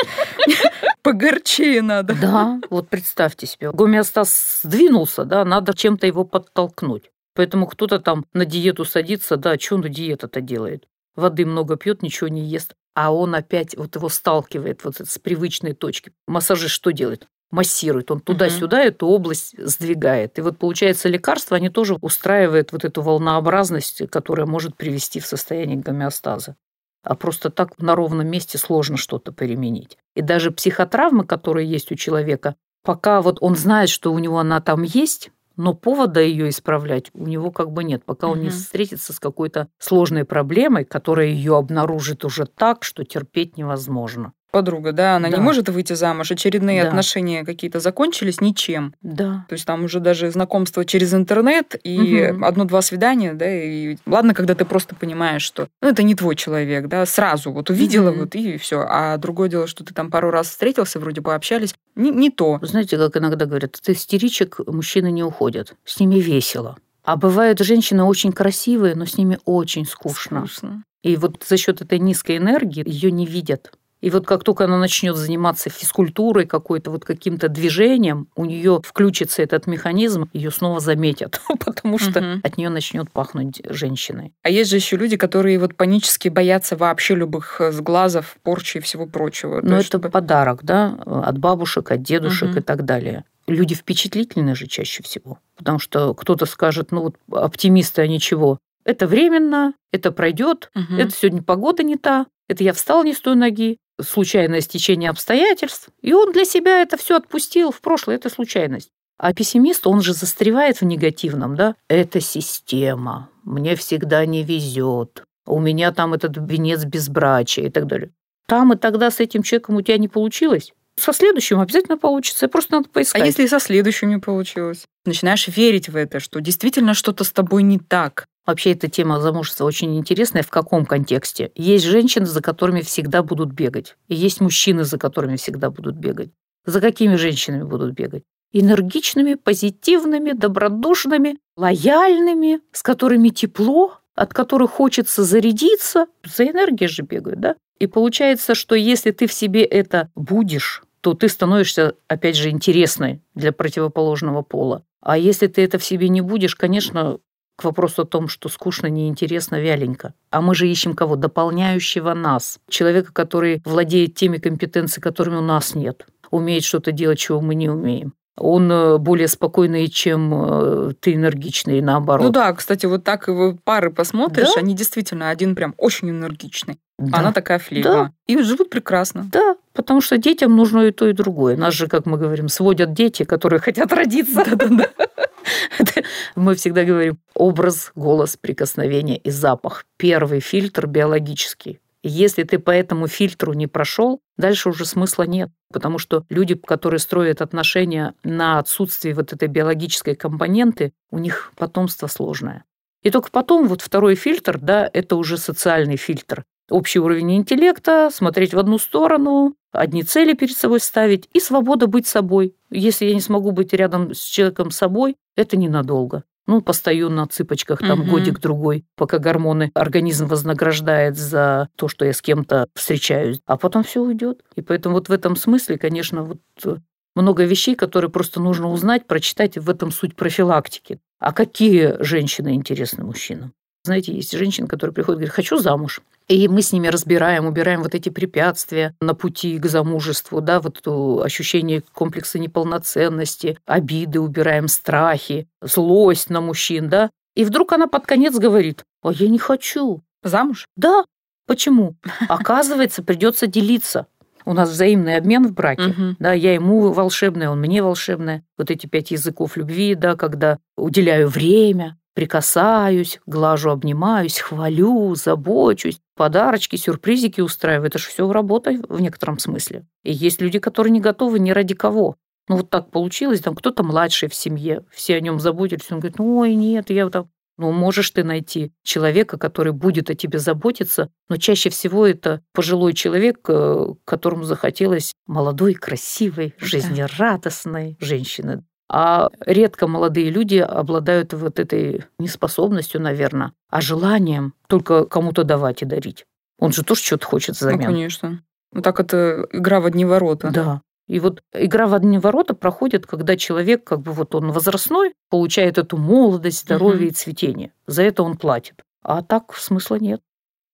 Погорчее 1.02 1.83
надо. 1.83 2.14
Да, 2.21 2.61
вот 2.69 2.88
представьте 2.88 3.47
себе. 3.47 3.71
Гомеостаз 3.73 4.61
сдвинулся, 4.62 5.25
да, 5.25 5.45
надо 5.45 5.75
чем-то 5.75 6.07
его 6.07 6.25
подтолкнуть. 6.25 7.11
Поэтому 7.35 7.67
кто-то 7.67 8.00
там 8.00 8.26
на 8.35 8.45
диету 8.45 8.85
садится, 8.85 9.37
да, 9.37 9.59
что 9.59 9.76
он 9.76 9.83
диета-то 9.83 10.40
делает? 10.40 10.87
Воды 11.14 11.47
много 11.47 11.76
пьет, 11.76 12.02
ничего 12.02 12.29
не 12.29 12.43
ест. 12.43 12.75
А 12.95 13.14
он 13.14 13.35
опять 13.35 13.76
вот 13.76 13.95
его 13.97 14.09
сталкивает 14.09 14.85
вот 14.85 14.97
с 14.97 15.19
привычной 15.19 15.75
точки. 15.75 16.12
Массажист 16.26 16.75
что 16.75 16.90
делает? 16.90 17.29
Массирует, 17.50 18.11
он 18.11 18.21
туда-сюда 18.21 18.83
эту 18.83 19.07
область 19.07 19.54
сдвигает. 19.59 20.38
И 20.38 20.42
вот 20.42 20.59
получается 20.59 21.09
лекарство, 21.09 21.57
они 21.57 21.69
тоже 21.69 21.97
устраивают 22.00 22.73
вот 22.73 22.85
эту 22.85 23.02
волнообразность, 23.02 24.09
которая 24.11 24.47
может 24.47 24.76
привести 24.76 25.21
в 25.21 25.26
состояние 25.26 25.78
гомеостаза. 25.78 26.57
А 27.02 27.14
просто 27.14 27.50
так 27.50 27.78
на 27.78 27.95
ровном 27.95 28.28
месте 28.28 28.59
сложно 28.59 28.97
что-то 28.97 29.33
применить. 29.33 29.97
И 30.14 30.23
даже 30.23 30.50
психотравмы, 30.50 31.25
которые 31.25 31.69
есть 31.69 31.90
у 31.90 31.95
человека, 31.95 32.57
пока 32.85 33.23
вот 33.23 33.38
он 33.40 33.57
знает, 33.57 33.88
что 33.88 34.12
у 34.12 34.19
него 34.19 34.38
она 34.38 34.61
там 34.61 34.83
есть, 34.83 35.30
но 35.57 35.75
повода 35.75 36.21
ее 36.21 36.49
исправлять 36.50 37.11
у 37.14 37.26
него 37.26 37.50
как 37.50 37.73
бы 37.73 37.85
нет, 37.85 38.04
пока 38.04 38.28
угу. 38.28 38.35
он 38.35 38.42
не 38.42 38.50
встретится 38.50 39.12
с 39.12 39.19
какой-то 39.19 39.69
сложной 39.78 40.25
проблемой, 40.25 40.85
которая 40.85 41.28
ее 41.28 41.57
обнаружит 41.57 42.25
уже 42.25 42.47
так, 42.47 42.85
что 42.85 43.04
терпеть 43.04 43.57
невозможно 43.57 44.33
подруга, 44.50 44.92
да, 44.92 45.16
она 45.16 45.30
да. 45.30 45.37
не 45.37 45.42
может 45.42 45.69
выйти 45.69 45.92
замуж, 45.92 46.30
очередные 46.30 46.83
да. 46.83 46.88
отношения 46.88 47.45
какие-то 47.45 47.80
закончились 47.80 48.40
ничем. 48.40 48.95
Да. 49.02 49.45
То 49.49 49.54
есть 49.54 49.64
там 49.64 49.85
уже 49.85 50.00
даже 50.00 50.30
знакомство 50.30 50.85
через 50.85 51.14
интернет 51.14 51.76
и 51.83 52.30
угу. 52.33 52.45
одно-два 52.45 52.83
свидания, 52.83 53.35
да, 53.35 53.50
и 53.52 53.97
ладно, 54.07 54.35
когда 54.35 54.54
ты 54.54 54.64
просто 54.64 54.95
понимаешь, 54.95 55.42
что 55.42 55.69
ну, 55.80 55.88
это 55.88 56.02
не 56.02 56.14
твой 56.14 56.37
человек, 56.37 56.88
да, 56.88 57.07
сразу 57.07 57.52
вот 57.52 57.71
увидела 57.71 58.11
угу. 58.11 58.21
вот 58.21 58.35
и 58.35 58.59
все. 58.59 58.85
А 58.88 59.16
другое 59.16 59.49
дело, 59.49 59.66
что 59.66 59.85
ты 59.85 59.95
там 59.95 60.11
пару 60.11 60.30
раз 60.30 60.49
встретился, 60.49 61.00
вроде 61.00 61.23
пообщались, 61.23 61.75
не, 61.95 62.11
не 62.11 62.30
то. 62.30 62.59
Знаете, 62.62 62.97
как 62.97 63.16
иногда 63.16 63.47
говорят, 63.47 63.76
от 63.76 63.88
истеричек 63.88 64.61
мужчины 64.66 65.11
не 65.11 65.23
уходят, 65.23 65.75
с 65.85 66.00
ними 66.00 66.16
весело. 66.16 66.76
А 67.02 67.16
бывают 67.16 67.59
женщины 67.61 68.04
очень 68.04 68.33
красивые, 68.33 68.95
но 68.95 69.07
с 69.07 69.16
ними 69.16 69.38
очень 69.45 69.87
скучно. 69.87 70.47
скучно. 70.47 70.85
И 71.02 71.16
вот 71.16 71.45
за 71.49 71.57
счет 71.57 71.80
этой 71.80 71.99
низкой 71.99 72.37
энергии 72.37 72.87
ее 72.87 73.11
не 73.11 73.25
видят. 73.25 73.73
И 74.00 74.11
вот 74.11 74.26
как 74.26 74.45
только 74.45 74.64
она 74.64 74.78
начнет 74.78 75.16
заниматься 75.16 75.69
физкультурой 75.69 76.47
какой-то, 76.47 76.90
вот 76.90 77.04
каким-то 77.04 77.49
движением, 77.49 78.28
у 78.35 78.45
нее 78.45 78.80
включится 78.85 79.42
этот 79.42 79.66
механизм, 79.66 80.28
ее 80.33 80.50
снова 80.50 80.80
заметят, 80.80 81.40
потому 81.64 81.99
что 81.99 82.21
угу. 82.21 82.40
от 82.42 82.57
нее 82.57 82.71
начнет 82.71 83.11
пахнуть 83.11 83.61
женщиной. 83.69 84.33
А 84.42 84.50
есть 84.50 84.71
же 84.71 84.76
еще 84.76 84.97
люди, 84.97 85.16
которые 85.16 85.59
вот 85.59 85.75
панически 85.75 86.28
боятся 86.28 86.76
вообще 86.76 87.14
любых 87.14 87.61
э, 87.61 87.73
сглазов, 87.73 88.37
порчи 88.42 88.78
и 88.78 88.80
всего 88.80 89.07
прочего. 89.07 89.61
Ну, 89.62 89.76
это 89.76 89.85
чтобы... 89.85 90.09
подарок, 90.09 90.61
да, 90.62 90.99
от 91.04 91.38
бабушек, 91.38 91.90
от 91.90 92.02
дедушек 92.02 92.50
угу. 92.50 92.59
и 92.59 92.62
так 92.62 92.85
далее. 92.85 93.25
Люди 93.47 93.75
впечатлительны 93.75 94.54
же 94.54 94.66
чаще 94.66 95.02
всего, 95.02 95.38
потому 95.57 95.78
что 95.78 96.14
кто-то 96.14 96.47
скажет, 96.47 96.92
ну 96.92 97.02
вот 97.02 97.16
оптимисты, 97.30 98.02
а 98.02 98.07
ничего. 98.07 98.59
Это 98.85 99.07
временно, 99.07 99.75
это 99.92 100.12
пройдет, 100.12 100.71
угу. 100.75 100.95
это 100.99 101.11
сегодня 101.11 101.42
погода 101.42 101.83
не 101.83 101.97
та, 101.97 102.26
это 102.49 102.64
я 102.64 102.73
встал 102.73 103.04
не 103.04 103.12
с 103.12 103.21
той 103.21 103.37
ноги, 103.37 103.78
случайное 104.02 104.61
стечение 104.61 105.11
обстоятельств, 105.11 105.88
и 106.02 106.12
он 106.12 106.33
для 106.33 106.45
себя 106.45 106.83
это 106.83 106.97
все 106.97 107.16
отпустил 107.16 107.71
в 107.73 107.80
прошлое, 107.80 108.16
это 108.16 108.28
случайность. 108.30 108.90
А 109.19 109.35
пессимист, 109.35 109.87
он 109.87 110.00
же 110.00 110.14
застревает 110.14 110.80
в 110.80 110.85
негативном, 110.85 111.54
да? 111.54 111.75
Это 111.88 112.21
система, 112.21 113.28
мне 113.45 113.76
всегда 113.76 114.25
не 114.25 114.42
везет, 114.42 115.25
у 115.47 115.61
меня 115.61 115.92
там 115.92 116.14
этот 116.14 116.37
венец 116.37 116.85
безбрачия 116.85 117.66
и 117.66 117.71
так 117.71 117.87
далее. 117.87 118.11
Там 118.47 118.73
и 118.73 118.76
тогда 118.76 119.11
с 119.11 119.21
этим 119.21 119.42
человеком 119.42 119.76
у 119.76 119.83
тебя 119.83 119.99
не 119.99 120.09
получилось. 120.09 120.73
Со 120.97 121.12
следующим 121.12 121.61
обязательно 121.61 121.97
получится, 121.97 122.49
просто 122.49 122.75
надо 122.75 122.88
поискать. 122.88 123.23
А 123.23 123.26
если 123.26 123.45
и 123.45 123.49
со 123.49 123.61
следующим 123.61 124.11
не 124.11 124.19
получилось? 124.19 124.85
Начинаешь 125.04 125.49
верить 125.49 125.88
в 125.88 125.97
это, 125.97 126.21
что 126.21 126.40
действительно 126.40 126.95
что-то 126.95 127.25
с 127.25 127.33
тобой 127.33 127.62
не 127.62 127.78
так. 127.78 128.26
Вообще 128.50 128.73
эта 128.73 128.88
тема 128.88 129.21
замужества 129.21 129.64
очень 129.64 129.97
интересная. 129.97 130.42
В 130.42 130.50
каком 130.50 130.85
контексте? 130.85 131.52
Есть 131.54 131.85
женщины, 131.85 132.26
за 132.26 132.42
которыми 132.42 132.80
всегда 132.80 133.23
будут 133.23 133.52
бегать. 133.52 133.95
И 134.09 134.16
есть 134.16 134.40
мужчины, 134.40 134.83
за 134.83 134.99
которыми 134.99 135.37
всегда 135.37 135.71
будут 135.71 135.95
бегать. 135.95 136.30
За 136.66 136.80
какими 136.80 137.14
женщинами 137.14 137.62
будут 137.62 137.95
бегать? 137.95 138.25
Энергичными, 138.52 139.35
позитивными, 139.35 140.33
добродушными, 140.33 141.38
лояльными, 141.57 142.59
с 142.73 142.83
которыми 142.83 143.28
тепло, 143.28 143.99
от 144.16 144.35
которых 144.35 144.73
хочется 144.73 145.23
зарядиться. 145.23 146.07
За 146.25 146.45
энергией 146.45 146.88
же 146.88 147.02
бегают, 147.02 147.38
да? 147.38 147.54
И 147.78 147.87
получается, 147.87 148.57
что 148.57 148.75
если 148.75 149.12
ты 149.12 149.28
в 149.28 149.33
себе 149.33 149.62
это 149.62 150.11
будешь, 150.16 150.83
то 151.02 151.14
ты 151.14 151.28
становишься, 151.28 151.95
опять 152.09 152.35
же, 152.35 152.50
интересной 152.50 153.23
для 153.37 153.52
противоположного 153.52 154.42
пола. 154.42 154.83
А 155.00 155.16
если 155.16 155.47
ты 155.47 155.62
это 155.62 155.78
в 155.78 155.85
себе 155.85 156.09
не 156.09 156.21
будешь, 156.21 156.57
конечно, 156.57 157.21
к 157.61 157.64
вопросу 157.64 158.02
о 158.02 158.07
том, 158.07 158.29
что 158.29 158.49
скучно, 158.49 158.87
неинтересно, 158.87 159.61
вяленько. 159.61 160.14
А 160.31 160.40
мы 160.40 160.55
же 160.55 160.67
ищем 160.67 160.95
кого? 160.95 161.17
Дополняющего 161.17 162.14
нас. 162.14 162.59
Человека, 162.69 163.12
который 163.12 163.61
владеет 163.67 164.14
теми 164.14 164.38
компетенциями, 164.38 165.02
которыми 165.02 165.37
у 165.37 165.43
нас 165.43 165.75
нет. 165.75 166.07
Умеет 166.31 166.64
что-то 166.64 166.93
делать, 166.93 167.19
чего 167.19 167.40
мы 167.40 167.55
не 167.55 167.69
умеем 167.69 168.14
он 168.40 168.70
э, 168.73 168.99
более 168.99 169.28
спокойный, 169.28 169.88
чем 169.88 170.32
э, 170.35 170.92
ты 171.00 171.14
энергичный, 171.14 171.80
наоборот. 171.80 172.26
Ну 172.26 172.32
да, 172.32 172.52
кстати, 172.52 172.87
вот 172.87 173.04
так 173.04 173.28
его 173.28 173.56
пары 173.64 173.90
посмотришь, 173.90 174.54
да? 174.54 174.61
они 174.61 174.75
действительно 174.75 175.30
один 175.30 175.54
прям 175.54 175.75
очень 175.76 176.11
энергичный. 176.11 176.78
Да. 176.99 177.18
Она 177.18 177.32
такая 177.32 177.59
флейма. 177.59 177.90
Да. 177.90 178.12
И 178.26 178.42
живут 178.42 178.70
прекрасно. 178.70 179.28
Да, 179.32 179.56
Потому 179.73 180.00
что 180.00 180.18
детям 180.18 180.56
нужно 180.56 180.80
и 180.80 180.90
то, 180.90 181.06
и 181.06 181.12
другое. 181.12 181.56
Нас 181.56 181.75
же, 181.75 181.87
как 181.87 182.04
мы 182.04 182.18
говорим, 182.18 182.49
сводят 182.49 182.92
дети, 182.92 183.23
которые 183.23 183.61
хотят 183.61 183.92
родиться. 183.92 184.44
Мы 186.37 186.54
всегда 186.54 186.85
говорим 186.85 187.18
образ, 187.35 187.92
голос, 187.94 188.37
прикосновение 188.37 189.16
и 189.16 189.30
запах. 189.30 189.87
Первый 189.97 190.40
фильтр 190.40 190.87
биологический. 190.87 191.80
Если 192.02 192.45
ты 192.45 192.59
по 192.59 192.71
этому 192.71 193.09
фильтру 193.09 193.52
не 193.52 193.66
прошел, 193.66 194.21
дальше 194.38 194.71
уже 194.71 194.87
смысла 194.87 195.25
нет. 195.25 195.50
Потому 195.73 195.99
что 195.99 196.25
люди, 196.30 196.54
которые 196.54 196.99
строят 196.99 197.42
отношения 197.42 198.14
на 198.25 198.59
отсутствие 198.59 199.14
вот 199.14 199.33
этой 199.33 199.49
биологической 199.49 200.14
компоненты, 200.14 200.92
у 201.11 201.19
них 201.19 201.52
потомство 201.57 202.07
сложное. 202.07 202.64
И 203.02 203.11
только 203.11 203.30
потом 203.30 203.66
вот 203.69 203.83
второй 203.83 204.14
фильтр, 204.14 204.59
да, 204.59 204.88
это 204.92 205.16
уже 205.16 205.37
социальный 205.37 205.97
фильтр. 205.97 206.45
Общий 206.71 207.00
уровень 207.00 207.37
интеллекта, 207.37 208.11
смотреть 208.12 208.54
в 208.54 208.59
одну 208.59 208.78
сторону, 208.78 209.57
одни 209.73 210.02
цели 210.02 210.35
перед 210.35 210.57
собой 210.57 210.80
ставить 210.80 211.28
и 211.33 211.40
свобода 211.40 211.87
быть 211.87 212.07
собой. 212.07 212.54
Если 212.71 213.07
я 213.07 213.14
не 213.14 213.21
смогу 213.21 213.50
быть 213.50 213.73
рядом 213.73 214.14
с 214.14 214.23
человеком 214.23 214.71
собой, 214.71 215.16
это 215.37 215.57
ненадолго. 215.57 216.25
Ну, 216.50 216.62
постою 216.62 217.11
на 217.11 217.28
цыпочках 217.28 217.78
там 217.78 218.00
угу. 218.00 218.11
годик-другой, 218.11 218.85
пока 218.97 219.19
гормоны 219.19 219.71
организм 219.73 220.26
вознаграждает 220.26 221.16
за 221.16 221.69
то, 221.76 221.87
что 221.87 222.04
я 222.04 222.12
с 222.12 222.21
кем-то 222.21 222.66
встречаюсь, 222.75 223.40
а 223.47 223.57
потом 223.57 223.85
все 223.85 224.02
уйдет. 224.02 224.42
И 224.57 224.61
поэтому 224.61 224.97
вот 224.97 225.09
в 225.09 225.12
этом 225.12 225.37
смысле, 225.37 225.78
конечно, 225.78 226.25
вот 226.25 226.40
э, 226.64 226.78
много 227.14 227.45
вещей, 227.45 227.76
которые 227.76 228.11
просто 228.11 228.40
нужно 228.40 228.69
узнать, 228.69 229.07
прочитать, 229.07 229.59
в 229.59 229.71
этом 229.71 229.92
суть 229.92 230.16
профилактики. 230.16 230.99
А 231.21 231.33
какие 231.33 232.02
женщины 232.02 232.57
интересны 232.57 233.04
мужчинам? 233.04 233.52
Знаете, 233.85 234.12
есть 234.12 234.37
женщины, 234.37 234.66
которые 234.66 234.92
приходят 234.92 235.19
и 235.19 235.21
говорят, 235.21 235.37
хочу 235.37 235.57
замуж. 235.59 236.00
И 236.30 236.46
мы 236.46 236.62
с 236.62 236.72
ними 236.72 236.87
разбираем, 236.87 237.46
убираем 237.46 237.82
вот 237.82 237.96
эти 237.96 238.08
препятствия 238.08 238.94
на 239.00 239.14
пути 239.16 239.58
к 239.58 239.66
замужеству, 239.66 240.40
да, 240.40 240.60
вот 240.60 240.78
это 240.78 241.25
ощущение 241.25 241.82
комплекса 241.92 242.38
неполноценности, 242.38 243.58
обиды 243.66 244.20
убираем, 244.20 244.68
страхи, 244.68 245.49
злость 245.60 246.30
на 246.30 246.40
мужчин, 246.40 246.88
да. 246.88 247.10
И 247.34 247.44
вдруг 247.44 247.72
она 247.72 247.88
под 247.88 248.06
конец 248.06 248.38
говорит, 248.38 248.84
а 249.02 249.10
я 249.10 249.28
не 249.28 249.40
хочу. 249.40 250.02
Замуж? 250.22 250.66
Да. 250.76 251.04
Почему? 251.49 251.96
Оказывается, 252.28 253.02
придется 253.02 253.49
делиться. 253.49 254.06
У 254.44 254.52
нас 254.52 254.70
взаимный 254.70 255.16
обмен 255.16 255.49
в 255.49 255.52
браке. 255.52 255.88
Угу. 255.88 256.16
Да, 256.20 256.32
я 256.32 256.54
ему 256.54 256.92
волшебная, 256.92 257.50
он 257.50 257.58
мне 257.58 257.82
волшебная. 257.82 258.44
Вот 258.56 258.70
эти 258.70 258.87
пять 258.87 259.10
языков 259.10 259.56
любви, 259.56 259.96
да, 259.96 260.14
когда 260.14 260.58
уделяю 260.76 261.26
время, 261.26 261.99
прикасаюсь, 262.14 263.21
глажу, 263.26 263.71
обнимаюсь, 263.71 264.38
хвалю, 264.38 265.14
забочусь, 265.14 266.00
подарочки, 266.17 266.76
сюрпризики 266.76 267.40
устраиваю. 267.40 267.88
Это 267.88 267.99
же 267.99 268.09
все 268.09 268.31
работа 268.31 268.73
в 268.88 269.00
некотором 269.00 269.38
смысле. 269.38 269.87
И 270.02 270.12
есть 270.12 270.40
люди, 270.40 270.59
которые 270.59 270.93
не 270.93 271.00
готовы 271.00 271.38
ни 271.38 271.50
ради 271.50 271.75
кого. 271.75 272.17
Ну 272.49 272.57
вот 272.57 272.71
так 272.71 272.90
получилось, 272.90 273.40
там 273.40 273.55
кто-то 273.55 273.83
младший 273.83 274.29
в 274.29 274.35
семье, 274.35 274.85
все 274.90 275.17
о 275.17 275.21
нем 275.21 275.38
заботились, 275.38 275.90
он 275.90 276.00
говорит, 276.00 276.19
ой, 276.19 276.55
нет, 276.55 276.90
я 276.90 277.09
там 277.09 277.31
ну, 277.61 277.73
можешь 277.73 278.11
ты 278.11 278.25
найти 278.25 278.73
человека, 278.83 279.37
который 279.37 279.75
будет 279.75 280.09
о 280.09 280.14
тебе 280.14 280.38
заботиться, 280.38 281.11
но 281.29 281.37
чаще 281.37 281.69
всего 281.69 282.07
это 282.07 282.40
пожилой 282.55 282.95
человек, 282.95 283.40
э, 283.49 283.87
которому 284.07 284.45
захотелось 284.45 285.12
молодой, 285.26 285.75
красивой, 285.75 286.55
жизнерадостной 286.59 287.99
женщины. 288.00 288.64
А 288.92 289.30
редко 289.47 289.87
молодые 289.87 290.30
люди 290.30 290.56
обладают 290.56 291.32
вот 291.32 291.61
этой 291.61 292.06
неспособностью, 292.18 293.00
наверное, 293.00 293.52
а 293.68 293.80
желанием 293.80 294.54
только 294.66 295.04
кому-то 295.04 295.44
давать 295.44 295.82
и 295.82 295.85
дарить. 295.85 296.26
Он 296.59 296.73
же 296.73 296.82
тоже 296.82 297.00
что-то 297.00 297.25
хочет 297.25 297.54
взамен. 297.54 297.78
Ну, 297.78 297.85
конечно. 297.87 298.42
Ну, 298.73 298.82
так 298.82 298.99
это 298.99 299.47
игра 299.52 299.80
в 299.80 299.87
одни 299.87 300.04
ворота. 300.04 300.50
Да. 300.50 300.82
И 301.06 301.20
вот 301.20 301.40
игра 301.52 301.87
в 301.87 301.94
одни 301.94 302.18
ворота 302.18 302.54
проходит, 302.54 303.06
когда 303.06 303.37
человек, 303.37 303.85
как 303.85 304.00
бы 304.00 304.11
вот 304.11 304.35
он 304.35 304.50
возрастной, 304.50 305.14
получает 305.28 305.78
эту 305.78 305.97
молодость, 305.97 306.62
здоровье 306.62 307.06
угу. 307.06 307.11
и 307.11 307.14
цветение. 307.14 307.73
За 307.87 308.02
это 308.02 308.25
он 308.25 308.37
платит. 308.37 308.82
А 309.02 309.23
так 309.23 309.54
смысла 309.54 309.97
нет. 310.00 310.20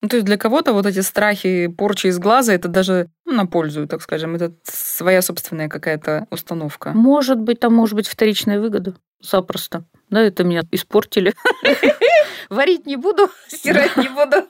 Ну, 0.06 0.10
то 0.10 0.16
есть 0.18 0.26
для 0.26 0.36
кого-то 0.36 0.72
вот 0.72 0.86
эти 0.86 1.00
страхи, 1.00 1.66
порчи 1.66 2.06
из 2.06 2.20
глаза, 2.20 2.54
это 2.54 2.68
даже 2.68 3.08
ну, 3.25 3.32
на 3.32 3.44
пользу, 3.44 3.88
так 3.88 4.00
скажем, 4.02 4.36
это 4.36 4.54
своя 4.62 5.20
собственная 5.20 5.68
какая-то 5.68 6.28
установка. 6.30 6.92
Может 6.94 7.40
быть, 7.40 7.58
там 7.58 7.75
может 7.75 7.96
быть 7.96 8.06
вторичная 8.06 8.60
выгода. 8.60 8.94
Запросто. 9.20 9.84
Да, 10.08 10.22
это 10.22 10.44
меня 10.44 10.62
испортили. 10.70 11.34
Варить 12.50 12.86
не 12.86 12.94
буду, 12.94 13.28
стирать 13.48 13.96
не 13.96 14.08
буду, 14.08 14.46